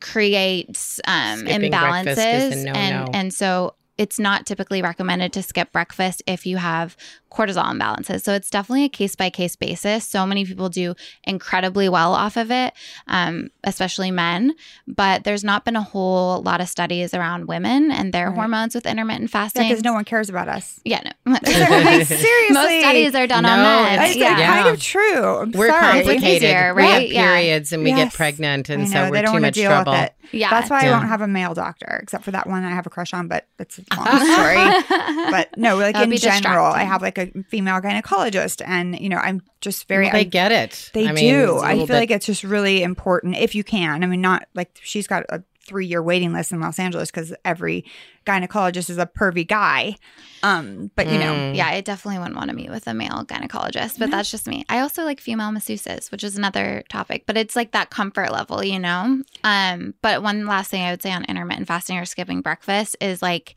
[0.00, 0.68] create
[1.06, 2.78] um, Skipping imbalances, is a no-no.
[2.78, 6.96] and and so it's not typically recommended to skip breakfast if you have
[7.30, 8.22] cortisol imbalances.
[8.22, 10.06] So it's definitely a case by case basis.
[10.06, 12.72] So many people do incredibly well off of it,
[13.08, 14.54] um, especially men.
[14.86, 18.34] But there's not been a whole lot of studies around women and their Right.
[18.36, 19.68] hormones with intermittent fasting.
[19.68, 20.80] because no one cares about us.
[20.84, 21.32] Yeah, no.
[21.32, 22.16] Like, seriously.
[22.50, 24.02] Most studies are done on No, men.
[24.04, 24.28] It's yeah.
[24.30, 24.62] like Yeah.
[24.62, 25.24] kind of true.
[25.40, 25.92] I'm We're sorry.
[26.04, 26.42] complicated.
[26.42, 27.08] easier, We have right?
[27.10, 27.26] Yeah.
[27.34, 29.70] periods and we get pregnant, and know, so they we're don't too wanna much deal
[29.70, 29.92] trouble.
[29.92, 30.14] With it.
[30.32, 30.50] Yeah.
[30.50, 30.96] That's why I Yeah.
[30.98, 33.46] won't have a male doctor, except for that one I have a crush on, but
[33.58, 35.30] it's a long story.
[35.30, 39.08] but no, like That would in general, I have like a female gynecologist, and you
[39.08, 40.04] know, I'm just very.
[40.06, 40.90] Well, they I- get it.
[40.94, 41.58] they I mean, do.
[41.58, 44.02] I feel bit- like it's just really important if you can.
[44.02, 47.34] I mean, not like she's got a three year waiting list in Los Angeles because
[47.44, 47.84] every
[48.26, 49.96] gynecologist is a pervy guy.
[50.42, 51.56] Um, but you know, Mm.
[51.56, 54.64] Yeah, I definitely wouldn't want to meet with a male gynecologist, but that's just me.
[54.68, 58.62] I also like female masseuses, which is another topic, but it's like that comfort level,
[58.62, 59.22] you know?
[59.42, 63.22] Um, but one last thing I would say on intermittent fasting or skipping breakfast is
[63.22, 63.56] like,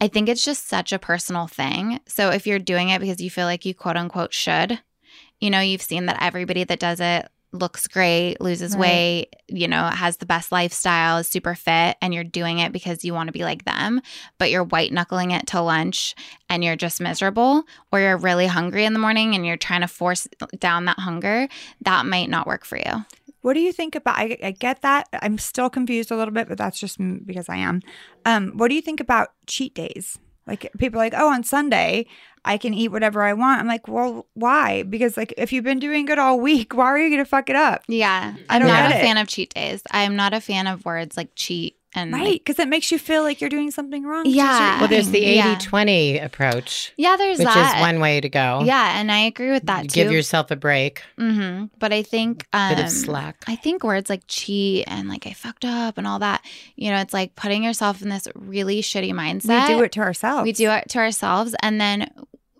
[0.00, 2.00] I think it's just such a personal thing.
[2.06, 4.80] So if you're doing it because you feel like you quote unquote should,
[5.40, 8.80] you know, you've seen that everybody that does it looks great, loses Right.
[8.80, 13.04] weight, you know, has the best lifestyle, is super fit, and you're doing it because
[13.04, 14.00] you want to be like them,
[14.38, 16.14] but you're white knuckling it to lunch
[16.48, 19.88] and you're just miserable, or you're really hungry in the morning and you're trying to
[19.88, 20.26] force
[20.58, 21.48] down that hunger,
[21.82, 23.04] that might not work for you.
[23.42, 24.16] what do you think about?
[24.16, 25.08] I, I get that.
[25.20, 26.96] I'm still confused a little bit, but that's just
[27.26, 27.82] because I am.
[28.24, 30.18] Um, what do you think about cheat days?
[30.46, 32.06] Like people are like, oh, on Sunday
[32.44, 33.60] I can eat whatever I want.
[33.60, 34.82] I'm like, well, why?
[34.82, 37.56] Because like if you've been doing good all week, why are you gonna fuck it
[37.56, 37.82] up?
[37.88, 38.34] Yeah.
[38.48, 39.02] I I'm don't not get a it.
[39.02, 39.82] fan of cheat days.
[39.90, 42.40] I'm not a fan of words like cheat and like- Right?
[42.44, 44.78] Because it makes you feel like you're doing something wrong Yeah.
[44.80, 45.36] Well, there's the eating.
[45.36, 45.52] Yeah.
[45.56, 47.76] 80 20 approach, yeah, there's which that.
[47.76, 48.62] is one way to go.
[48.64, 50.02] Yeah, and I agree with that You too.
[50.04, 53.44] Give yourself a break, hmm But I think um, bit of slack.
[53.46, 56.42] I think words like cheat and like I fucked up and all that,
[56.76, 59.68] you know, it's like putting yourself in this really shitty mindset.
[59.68, 60.44] We do it to ourselves.
[60.44, 62.10] We do it to ourselves and then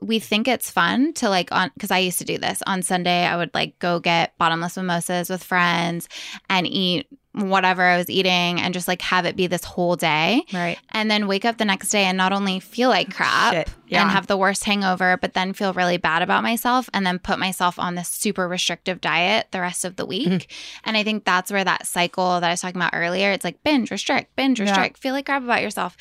[0.02, 3.24] we think it's fun to like on because I used to do this on Sunday.
[3.24, 6.08] I would like go get bottomless mimosas with friends
[6.50, 10.42] and eat whatever I was eating and just like have it be this whole day
[10.52, 10.76] Right.
[10.90, 14.02] and then wake up the next day and not only feel like crap Yeah.
[14.02, 17.38] and have the worst hangover, but then feel really bad about myself and then put
[17.38, 20.28] myself on this super restrictive diet the rest of the week.
[20.28, 20.80] Mm-hmm.
[20.84, 23.62] And I think that's where that cycle that I was talking about earlier, it's like
[23.64, 24.66] binge, restrict, binge, Yeah.
[24.66, 25.96] restrict, feel like crap about yourself.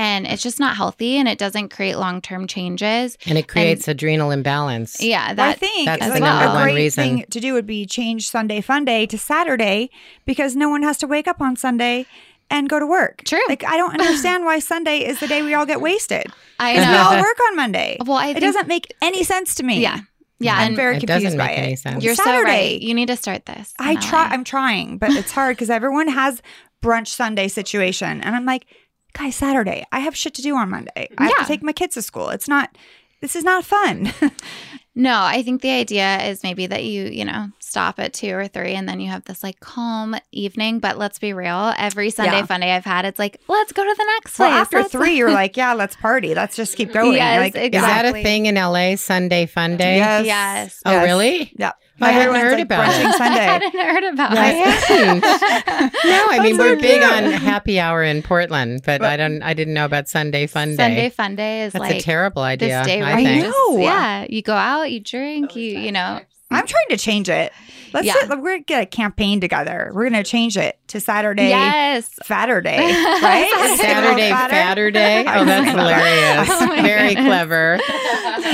[0.00, 3.18] And it's just not healthy and it doesn't create long term changes.
[3.26, 5.00] and it creates adrenal imbalance.
[5.00, 7.04] Yeah, Well, I think that's like, the number a one great reason.
[7.18, 9.90] thing to do would be change Sunday fun day to Saturday
[10.24, 12.06] because no one has to wake up on Sunday
[12.50, 13.22] and go to work.
[13.24, 13.38] True.
[13.48, 16.24] Like I don't understand why Sunday is the day we all get wasted.
[16.58, 17.02] I Because we know.
[17.02, 17.96] all work on Monday.
[18.06, 19.80] Well, I it doesn't make any sense to me.
[19.82, 20.00] Yeah.
[20.38, 20.56] Yeah.
[20.56, 21.62] I'm and very It confused doesn't by make it.
[21.62, 22.02] any sense.
[22.02, 22.50] you're so Saturday.
[22.50, 22.80] right.
[22.80, 23.74] You need to start this.
[23.78, 24.24] I try.
[24.28, 26.40] I'm trying, but it's hard because everyone has
[26.82, 28.64] brunch Sunday situation, and I'm like,
[29.12, 29.84] guys, Saturday.
[29.92, 31.08] I have shit to do on Monday.
[31.18, 32.28] I have to take my kids to school.
[32.30, 32.76] It's not.
[33.20, 34.12] This is not fun.
[34.96, 38.48] No, I think the idea is maybe that you, you know, stop at two or
[38.48, 40.80] three and then you have this like calm evening.
[40.80, 42.46] But let's be real, every Sunday Yeah.
[42.46, 44.60] fun day I've had, it's like, let's go to the next well, place.
[44.60, 46.34] after Let's- three, you're like, yeah, let's party.
[46.34, 47.14] Let's just keep going.
[47.14, 47.78] Yes, like, exactly.
[47.78, 48.96] Is that a thing in LA?
[48.96, 49.96] Sunday Fun Day?
[49.98, 50.26] Yes.
[50.26, 50.82] Yes.
[50.84, 51.04] Oh, Yes.
[51.06, 51.52] really?
[51.56, 51.72] Yeah.
[52.08, 53.06] I hadn't heard like, about brunching it.
[53.06, 53.40] I Sunday.
[53.40, 55.92] hadn't heard about I it.
[56.04, 59.42] no, I mean That's we're so big on happy hour in Portland, but I don't.
[59.42, 60.76] I didn't know about Sunday Fun Day.
[60.76, 62.78] Sunday fun day is That's like a terrible idea.
[62.78, 63.42] this day where I you think.
[63.44, 63.50] know.
[63.72, 66.20] just- yeah, you go out, you drink, you you know,
[66.50, 67.52] I'm trying to change it.
[67.92, 68.14] Let's Yeah.
[68.14, 69.90] sit- we're gonna get a campaign together.
[69.94, 71.48] We're gonna change it to Saturday.
[71.48, 72.78] yes, Fatter Day,
[73.22, 73.76] right?
[73.80, 74.50] Saturday Fatter.
[74.54, 75.24] Fatter Day.
[75.28, 76.48] Oh, that's hilarious.
[76.60, 77.26] Oh Very goodness.
[77.26, 77.78] clever.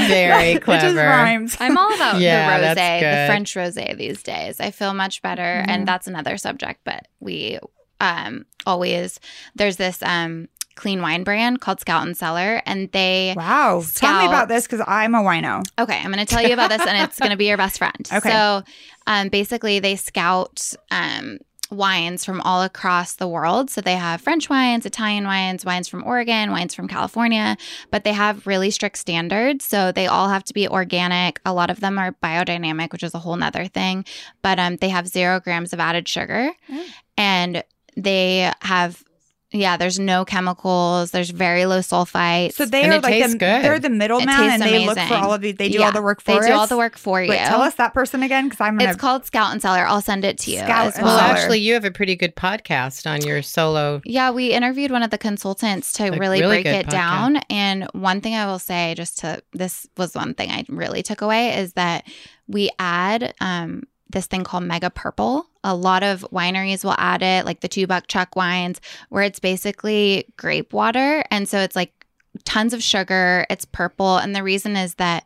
[0.08, 0.96] Very It just clever.
[1.06, 1.56] rhymes.
[1.60, 3.26] I'm all about Yeah, the rosé, the.
[3.26, 4.60] French rosé these days.
[4.60, 5.68] I feel much better, Mhm.
[5.70, 6.80] and that's another subject.
[6.84, 7.58] But we
[8.00, 9.20] um always
[9.54, 13.82] there's this um clean wine brand called Scout and Cellar, and they Wow.
[13.94, 15.64] Tell me about this because I'm a wino.
[15.78, 17.78] Okay, I'm going to tell you about this, and it's going to be your best
[17.78, 17.94] friend.
[18.16, 18.30] Okay.
[18.30, 18.62] So,
[19.06, 21.38] um, basically, they scout um,
[21.70, 23.70] wines from all across the world.
[23.70, 27.56] So they have French wines, Italian wines, wines from Oregon, wines from California,
[27.90, 29.64] but they have really strict standards.
[29.64, 31.40] So they all have to be organic.
[31.44, 34.04] A lot of them are biodynamic, which is a whole nother thing.
[34.42, 36.50] But um, they have zero grams of added sugar.
[36.70, 36.84] Mm.
[37.18, 37.64] And
[37.96, 39.02] they have
[39.52, 41.12] yeah, there's no chemicals.
[41.12, 42.54] There's very low sulfites.
[42.54, 43.38] So they And are it like the, good.
[43.64, 45.54] they're the middleman, tastes and they look for all of these.
[45.54, 46.46] They do Yeah, all the work for they us.
[46.46, 47.28] do all the work for you.
[47.30, 48.90] Wait, tell us that person again, because I'm gonna.
[48.90, 49.86] It's called Scout and Cellar.
[49.86, 51.04] I'll send it to you Scout as well.
[51.06, 54.00] Well, actually, you have a pretty good podcast on your solo.
[54.04, 56.90] Yeah, we interviewed one of the consultants to A really, really break it podcast.
[56.90, 57.36] down.
[57.48, 61.22] And one thing I will say, just to this was one thing I really took
[61.22, 62.04] away is that
[62.48, 65.46] we add um, this thing called Mega Purple.
[65.64, 69.40] A lot of wineries will add it, like the two buck chuck wines, where it's
[69.40, 71.24] basically grape water.
[71.30, 71.92] And so it's like
[72.44, 74.18] tons of sugar, it's purple.
[74.18, 75.24] And the reason is that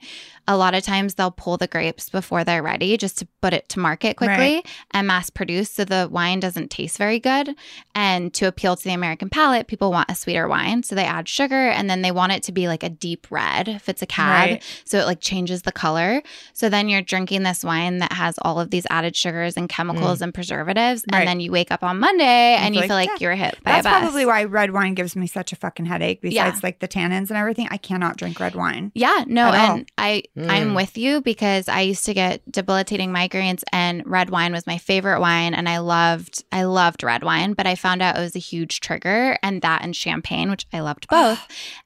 [0.50, 3.68] a lot of times they'll pull the grapes before they're ready just to put it
[3.68, 4.66] to market quickly Right.
[4.90, 5.70] and mass produce.
[5.70, 7.54] So the wine doesn't taste very good.
[7.94, 10.82] And to appeal to the American palate, people want a sweeter wine.
[10.82, 13.68] So they add sugar and then they want it to be like a deep red
[13.68, 14.50] if it's a cab.
[14.50, 14.62] Right.
[14.84, 16.20] So it like changes the color.
[16.52, 20.18] So then you're drinking this wine that has all of these added sugars and chemicals
[20.18, 20.22] mm.
[20.22, 21.04] and preservatives.
[21.12, 21.20] Right.
[21.20, 23.56] And then you wake up on Monday and you feel feel like, yeah, you're hit
[23.62, 23.92] by That's a bus.
[23.92, 26.20] That's probably why red wine gives me such a fucking headache.
[26.22, 26.60] Besides, Yeah.
[26.62, 28.90] like the tannins and everything, I cannot drink red wine.
[28.94, 29.76] Yeah, no, at all.
[29.76, 30.50] and I Mm.
[30.50, 34.78] I'm with you because I used to get debilitating migraines and red wine was my
[34.78, 38.36] favorite wine and I loved I loved red wine, but I found out it was
[38.36, 41.40] a huge trigger and that and champagne, which I loved both.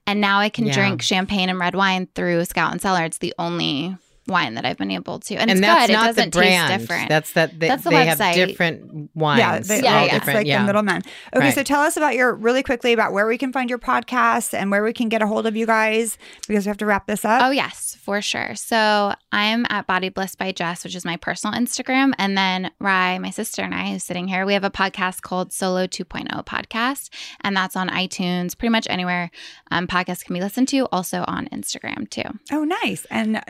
[0.07, 0.73] and now I can Yeah.
[0.73, 3.03] drink champagne and red wine through Scout and Cellar.
[3.03, 3.97] It's the only
[4.27, 5.35] wine that I've been able to.
[5.35, 5.93] And, And, it's that's good.
[5.93, 6.69] not it doesn't the brand.
[6.69, 7.09] taste different.
[7.09, 8.33] That's that they, That's the they have website.
[8.47, 9.39] different wines.
[9.39, 10.15] Yeah, they, Yeah, all- yeah.
[10.17, 10.59] it's like yeah.
[10.61, 11.01] the middleman.
[11.35, 11.53] Okay, Right.
[11.53, 14.71] so tell us about your really quickly about where we can find your podcast and
[14.71, 16.17] where we can get a hold of you guys
[16.47, 17.41] because we have to wrap this up.
[17.43, 18.55] Oh, yes, for sure.
[18.55, 22.13] So I'm at Body Bliss by Jess, which is my personal Instagram.
[22.17, 25.53] And then Rye, my sister, and I, who's sitting here, we have a podcast called
[25.53, 27.09] Solo 2.0 Podcast.
[27.41, 29.29] And that's on iTunes, pretty much anywhere
[29.71, 32.23] um, podcasts can be listened to, also on Instagram too.
[32.51, 33.05] Oh, nice.
[33.11, 33.41] And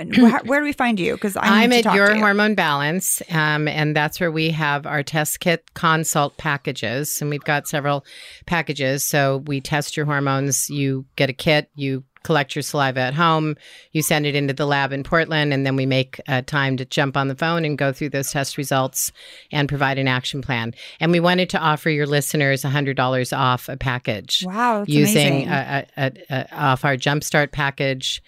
[0.46, 1.14] where do we find you?
[1.14, 2.20] Because I'm to at talk Your to you.
[2.20, 7.44] Hormone Balance, um, and that's where we have our test kit consult packages, and we've
[7.44, 8.04] got several
[8.48, 9.04] packages.
[9.04, 10.70] So we test your hormones.
[10.70, 11.70] You get a kit.
[11.76, 13.56] You collect your saliva at home.
[13.92, 16.86] You send it into the lab in Portland, and then we make uh, time to
[16.86, 19.12] jump on the phone and go through those test results
[19.52, 20.74] and provide an action plan.
[21.00, 24.44] And we wanted to offer your listeners $100 off a package.
[24.46, 25.50] Wow, that's Using amazing.
[25.50, 28.24] a, a, a, a, off our Jumpstart package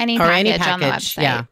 [0.00, 1.22] Any or package, any on the package, website.
[1.22, 1.44] yeah.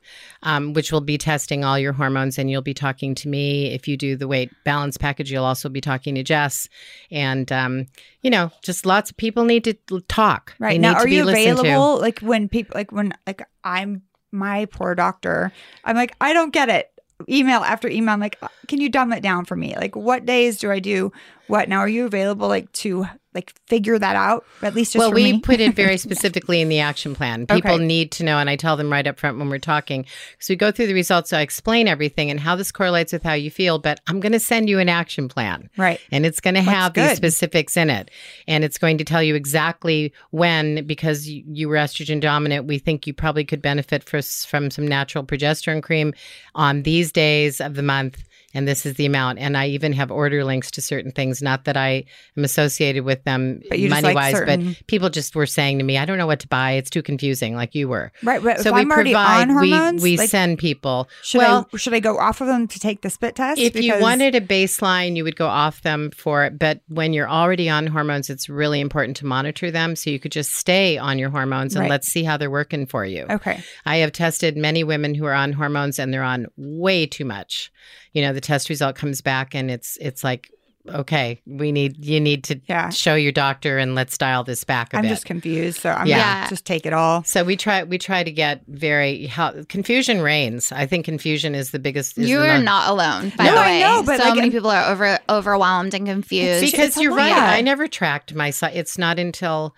[0.44, 3.72] Um, which will be testing all your hormones, and you'll be talking to me.
[3.74, 6.68] If you do the weight balance package, you'll also be talking to Jess,
[7.10, 7.86] and um,
[8.22, 9.74] you know, just lots of people need to
[10.08, 10.54] talk.
[10.60, 11.62] Right They now, are you listened to.
[11.62, 12.00] available?
[12.00, 15.52] Like when people, like when, like I'm my poor doctor.
[15.84, 16.90] I'm like, I don't get it.
[17.28, 18.14] Email after email.
[18.14, 18.38] I'm like,
[18.68, 19.74] can you dumb it down for me?
[19.76, 21.12] Like, what days do I do
[21.48, 21.68] what?
[21.68, 22.46] Now, are you available?
[22.46, 23.06] Like to
[23.38, 26.80] like figure that out at least just well, we put it very specifically in the
[26.80, 27.46] action plan.
[27.46, 27.84] People Okay.
[27.84, 30.04] need to know, and I tell them right up front when we're talking.
[30.40, 33.34] So we go through the results, I explain everything and how this correlates with how
[33.34, 33.78] you feel.
[33.78, 35.70] But I'm going to send you an action plan.
[35.76, 36.00] right.
[36.10, 38.10] And it's going to have these specifics in it.
[38.48, 42.78] And it's going to tell you exactly when, because you, you were estrogen dominant, we
[42.78, 46.12] think you probably could benefit for, from some natural progesterone cream
[46.56, 48.24] on these days of the month.
[48.54, 49.38] And this is the amount.
[49.40, 51.42] And I even have order links to certain things.
[51.42, 55.44] Not that I am associated with them money like wise, certain- but people just were
[55.44, 56.72] saying to me, I don't know what to buy.
[56.72, 58.10] It's too confusing, like you were.
[58.22, 58.42] Right.
[58.42, 61.10] But so if we I'm provide, on hormones, we, we like, send people.
[61.22, 63.60] should well, I should I go off of them to take the spit test?
[63.60, 66.58] if you wanted a baseline, you would go off them for it.
[66.58, 69.94] But when you're already on hormones, it's really important to monitor them.
[69.94, 71.90] So you could just stay on your hormones and Right.
[71.90, 73.26] let's see how they're working for you.
[73.28, 77.26] okay, I have tested many women who are on hormones and they're on way too
[77.26, 77.70] much.
[78.12, 80.50] You know, the test result comes back and it's it's like,
[80.88, 82.88] okay, we need you need to Yeah.
[82.88, 85.08] show your doctor and let's dial this back a I'm bit.
[85.10, 86.34] just confused, so I'm Yeah.
[86.38, 87.22] gonna just take it all.
[87.24, 90.72] so we try we try to get very how confusion reigns.
[90.72, 92.16] I think confusion is the biggest.
[92.16, 93.80] Is You the are mo- not alone, by No, the I way.
[93.80, 96.62] know, but, so like, many people are over overwhelmed and confused.
[96.64, 97.30] because it's you're right.
[97.30, 97.50] lot.
[97.52, 98.74] I never tracked my site.
[98.74, 99.74] It's not until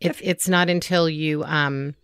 [0.00, 1.94] it, it's not until you um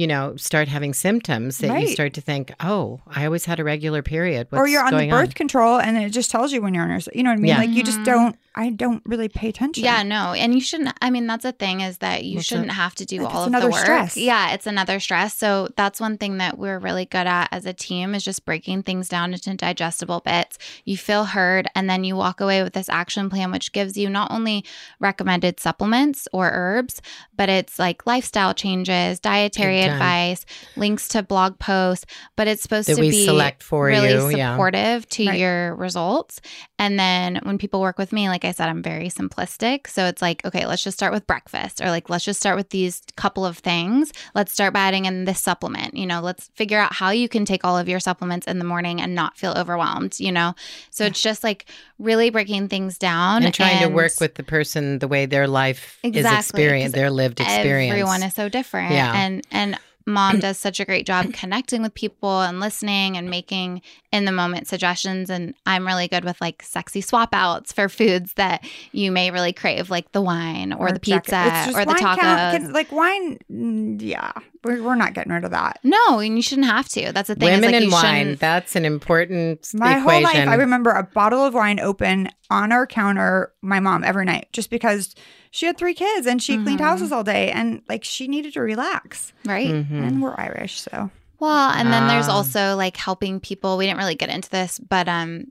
[0.00, 3.64] you know start having symptoms that you start to think, oh, I always had a
[3.64, 4.48] regular period.
[4.52, 6.90] or you're on the going birth control, and it just tells you when you're on
[6.90, 7.00] your.
[7.14, 7.48] You know what I mean?
[7.50, 7.58] Yeah.
[7.58, 8.04] Like you just Mhm.
[8.12, 8.36] don't.
[8.54, 9.84] I don't really pay attention.
[9.84, 10.32] Yeah, no.
[10.32, 13.06] And you shouldn't I mean that's a thing is that you What's shouldn't have to
[13.06, 13.74] do That's all of the work.
[13.80, 14.16] stress.
[14.16, 15.36] Yeah, it's another stress.
[15.38, 18.82] So that's one thing that we're really good at as a team is just breaking
[18.82, 20.58] things down into digestible bits.
[20.84, 24.10] You feel heard and then you walk away with this action plan which gives you
[24.10, 24.64] not only
[24.98, 27.00] recommended supplements or herbs,
[27.36, 30.44] but it's like lifestyle changes, dietary advice,
[30.76, 32.04] links to blog posts,
[32.36, 34.54] but it's supposed That to we be select for really you, yeah.
[34.54, 35.38] supportive to Right.
[35.38, 36.40] your results.
[36.78, 39.86] And then when people work with me, like I said, I'm very simplistic.
[39.86, 42.70] So it's like, okay, let's just start with breakfast or like, let's just start with
[42.70, 44.12] these couple of things.
[44.34, 45.96] Let's start by adding in this supplement.
[45.96, 48.64] You know, let's figure out how you can take all of your supplements in the
[48.64, 50.54] morning and not feel overwhelmed, you know?
[50.90, 51.66] So it's just like
[51.98, 55.98] really breaking things down and trying to work with the person the way their life
[56.02, 57.92] is experienced, their lived experience.
[57.92, 58.92] Everyone is so different.
[58.92, 59.12] Yeah.
[59.14, 63.82] And and mom does such a great job connecting with people and listening and making
[64.12, 68.32] in the moment suggestions and I'm really good with like sexy swap outs for foods
[68.34, 71.24] that you may really crave like the wine or, the jacket.
[71.24, 72.18] pizza It's just or the wine tacos.
[72.18, 74.32] count- like wine, mm, yeah,
[74.64, 75.78] we're, we're not getting rid of that.
[75.84, 77.12] no, and you shouldn't have to.
[77.12, 77.48] That's the thing.
[77.48, 80.02] is, Women like, and you wine, that's an important My equation.
[80.10, 84.24] whole life, I remember a bottle of wine open on our counter, my mom every
[84.24, 85.14] night, just because
[85.50, 86.84] she had three kids and she cleaned Mhm.
[86.84, 89.32] houses all day and like she needed to relax.
[89.44, 89.68] Right.
[89.68, 89.90] Mhm.
[90.06, 92.34] And we're Irish, so Well, and then there's Ah.
[92.36, 93.76] also like helping people.
[93.78, 95.46] We didn't really get into this, but um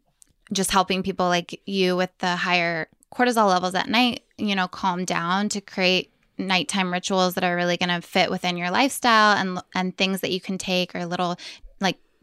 [0.54, 5.04] just helping people like you with the higher cortisol levels at night, you know, calm
[5.06, 9.60] down to create nighttime rituals that are really going to fit within your lifestyle and
[9.76, 11.40] and things that you can take or little like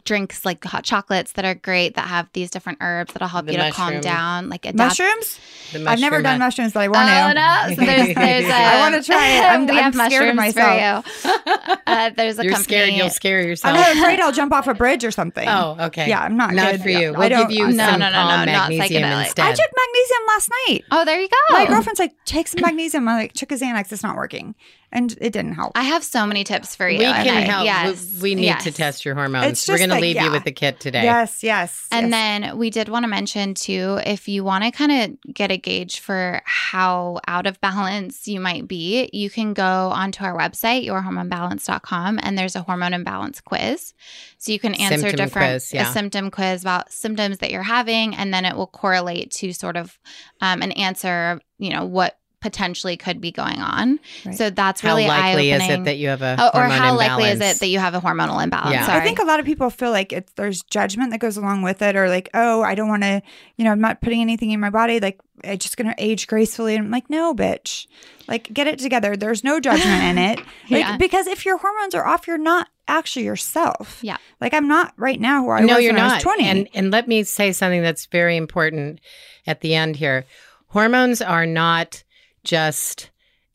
[0.06, 3.52] drinks like hot chocolates that are great that have these different herbs that'll help The
[3.52, 5.38] you to calm down like adapt mushrooms.
[5.72, 6.46] The I've never done hat.
[6.46, 7.34] mushrooms, but I want Oh to.
[7.34, 7.74] no!
[7.74, 9.42] So there's, there's a, I wanna try it.
[9.42, 11.06] I'm- we I'm have scared of mushrooms myself.
[11.06, 11.74] for you.
[11.86, 12.62] Uh, there's a You're company.
[12.64, 13.76] scared you'll scare yourself.
[13.78, 15.46] I'm afraid I'll jump off a bridge or something.
[15.48, 16.08] Oh, okay.
[16.08, 16.82] Yeah, I'm not Not good.
[16.82, 17.14] for you.
[17.14, 19.44] I We'll don't- give you I'm No, some no, no, calm no, not magnesium instead.
[19.46, 20.84] I took magnesium last night.
[20.92, 21.36] Oh, there you go.
[21.58, 23.06] My girlfriend's like, take some magnesium.
[23.08, 23.92] I like took a Xanax.
[23.92, 24.54] It's not working,
[24.96, 25.72] and it didn't help.
[25.74, 26.98] I have so many tips for you.
[26.98, 27.64] we and can I- help.
[27.66, 29.68] Yes, We, we need to test your hormones.
[29.68, 31.02] We're going to like, leave you with the kit today.
[31.02, 31.86] Yes, yes.
[31.92, 32.10] And yes.
[32.10, 34.92] then we did want to mention too, if you want to kind
[35.26, 39.62] of get a gauge for how out of balance you might be, you can go
[39.62, 43.92] onto our website, yourhormonebalance.com, and there's a hormone imbalance quiz.
[44.38, 45.90] So you can answer Symptom different quiz, yeah.
[45.90, 49.76] a symptom quiz about symptoms that you're having, and then it will correlate to sort
[49.76, 49.98] of
[50.40, 53.98] um, an answer, you know, what potentially could be going on.
[54.24, 54.34] Right.
[54.34, 55.80] So that's really How really likely is eye-opening.
[55.80, 56.98] it that you have a Oh, or how imbalance?
[56.98, 58.72] likely is it that you have a hormonal imbalance?
[58.74, 58.86] Yeah.
[58.86, 59.00] Sorry.
[59.00, 61.80] I think a lot of people feel like it's there's judgment that goes along with
[61.82, 63.22] it, or like, oh, I don't want to,
[63.56, 65.00] you know, I'm not putting anything in my body.
[65.00, 66.74] Like, it's just gonna age gracefully.
[66.76, 67.86] And I'm like, no, bitch,
[68.28, 69.16] like, get it together.
[69.16, 70.38] There's no judgment in it,
[70.70, 70.96] like, Yeah.
[70.98, 73.98] because if your hormones are off, you're not actually yourself.
[74.02, 74.18] Yeah.
[74.40, 76.14] like I'm not right now who I no, was you're when I not.
[76.16, 76.44] was 20.
[76.44, 79.00] And and let me say something that's very important
[79.46, 80.24] at the end here.
[80.68, 82.02] Hormones are not
[82.46, 83.10] just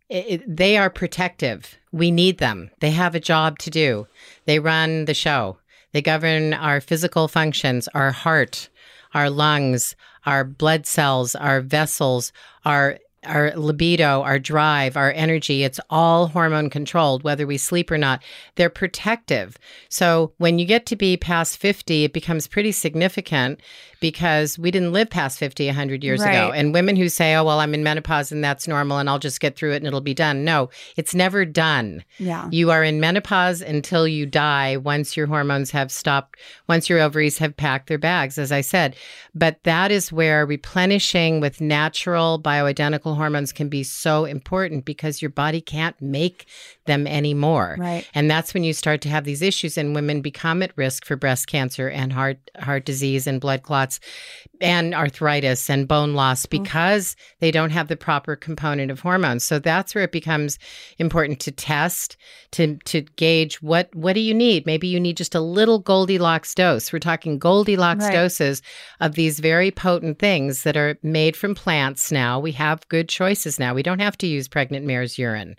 [0.09, 1.77] it, they are protective.
[1.91, 2.69] We need them.
[2.81, 4.07] They have a job to do.
[4.45, 5.57] They run the show.
[5.93, 8.69] They govern our physical functions, our heart,
[9.13, 12.31] our lungs, our blood cells, our vessels,
[12.65, 17.97] our our libido, our drive, our energy, it's all hormone controlled, whether we sleep or
[17.97, 18.23] not.
[18.55, 19.57] They're protective.
[19.89, 23.59] So when you get to be past 50, it becomes pretty significant
[23.99, 26.51] because we didn't live past 50 100 years ago.
[26.51, 29.39] And women who say, oh, well, I'm in menopause and that's normal and I'll just
[29.39, 30.43] get through it and it'll be done.
[30.43, 32.03] No, it's never done.
[32.17, 36.99] yeah, You are in menopause until you die once your hormones have stopped, once your
[36.99, 38.95] ovaries have packed their bags, as I said.
[39.35, 45.29] But that is where replenishing with natural bioidentical hormones can be so important because your
[45.29, 46.45] body can't make
[46.85, 47.77] them anymore.
[47.79, 48.07] right.
[48.13, 51.15] And that's when you start to have these issues and women become at risk for
[51.15, 53.99] breast cancer and heart heart disease and blood clots
[54.59, 56.49] and arthritis and bone loss mm.
[56.49, 59.43] because they don't have the proper component of hormones.
[59.43, 60.57] So that's where it becomes
[60.97, 62.17] important to test
[62.51, 64.65] to to gauge what what do you need?
[64.65, 66.91] Maybe you need just a little Goldilocks dose.
[66.91, 68.13] We're talking Goldilocks Right.
[68.13, 68.61] doses
[68.99, 72.39] of these very potent things that are made from plants now.
[72.39, 73.73] We have good choices now.
[73.73, 75.55] We don't have to use pregnant mare's urine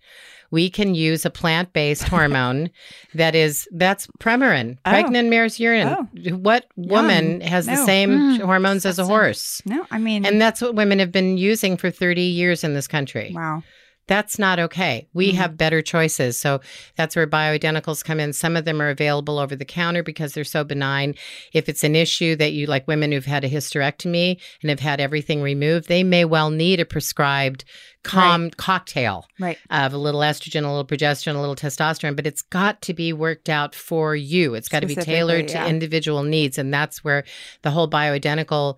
[0.51, 2.69] we can use a plant-based hormone
[3.15, 4.91] that is that's Premarin, Oh.
[4.91, 5.89] pregnant mare's urine.
[5.89, 6.07] Oh.
[6.37, 9.63] What woman has the same Mm, hormones as a horse?
[9.65, 12.87] No, I mean, And that's what women have been using for 30 years in this
[12.87, 13.33] country.
[13.35, 13.63] wow.
[14.09, 15.07] That's not okay.
[15.15, 15.37] We Mhm.
[15.37, 16.39] have better choices.
[16.39, 16.61] So
[16.97, 18.33] that's where bioidenticals come in.
[18.33, 21.15] Some of them are available over the counter because they're so benign.
[21.53, 25.01] If it's an issue that you like women who've had a hysterectomy and have had
[25.01, 27.65] everything removed, they may well need a prescribed
[28.03, 29.59] calm cocktail Right.
[29.71, 33.13] of a little estrogen, a little progesterone, a little testosterone, but it's got to be
[33.13, 34.55] worked out for you.
[34.57, 35.69] It's got to be tailored to yeah.
[35.69, 36.59] individual needs.
[36.59, 37.23] And that's where
[37.63, 38.77] the whole bioidentical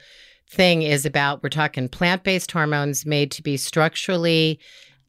[0.51, 4.61] thing is about we're talking plant based hormones made to be structurally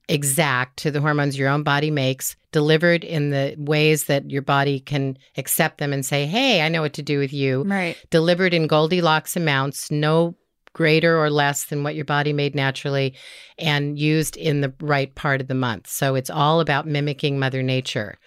[0.07, 4.79] exact to the hormones your own body makes, delivered in the ways that your body
[4.79, 7.63] can accept them and say, hey, I know what to do with you.
[7.63, 7.97] Right.
[8.09, 10.35] Delivered in Goldilocks amounts, no
[10.73, 13.15] greater or less than what your body made naturally,
[13.57, 15.87] and used in the right part of the month.
[15.87, 18.17] So it's all about mimicking Mother Nature.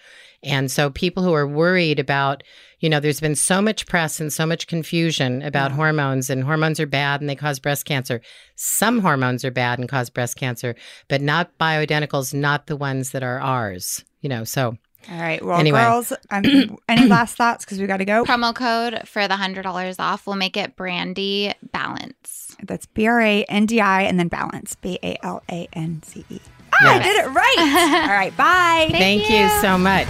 [0.43, 2.43] And so people who are worried about,
[2.79, 5.75] you know, there's been so much press and so much confusion about Yeah.
[5.75, 8.21] hormones and hormones are bad and they cause breast cancer.
[8.55, 10.75] Some hormones are bad and cause breast cancer,
[11.09, 14.03] but not bioidenticals, not the ones that are ours.
[14.21, 14.77] You know, so
[15.09, 15.43] All right.
[15.43, 15.79] Well, Anyway.
[15.81, 17.63] girls, um, any last thoughts?
[17.65, 18.23] Because we got to go.
[18.25, 22.55] Promo code for the hundred dollars off will make it Brandi Balance.
[22.63, 24.75] That's B R A N D I and then balance.
[24.75, 26.39] B A L A N C E.
[26.73, 28.05] Ah, I did it right.
[28.09, 28.35] All right.
[28.37, 28.87] Bye.
[28.91, 30.07] thank, you so much.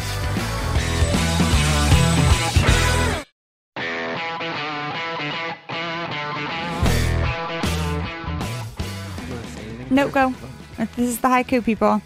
[9.92, 10.34] No, go.
[10.96, 12.02] This is the haiku, people.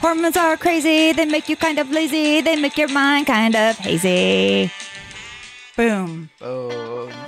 [0.00, 1.12] Hormones are crazy.
[1.12, 2.40] They make you kind of lazy.
[2.40, 4.70] They make your mind kind of hazy.
[5.76, 6.30] Boom.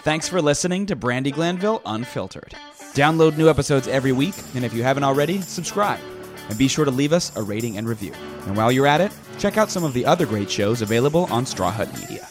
[0.02, 2.54] Thanks for listening to Brandi Glanville Unfiltered.
[2.94, 6.00] Download new episodes every week, and if you haven't already, subscribe.
[6.48, 8.12] And be sure to leave us a rating and review.
[8.46, 11.46] And while you're at it, check out some of the other great shows available on
[11.46, 12.27] Straw Hut Media.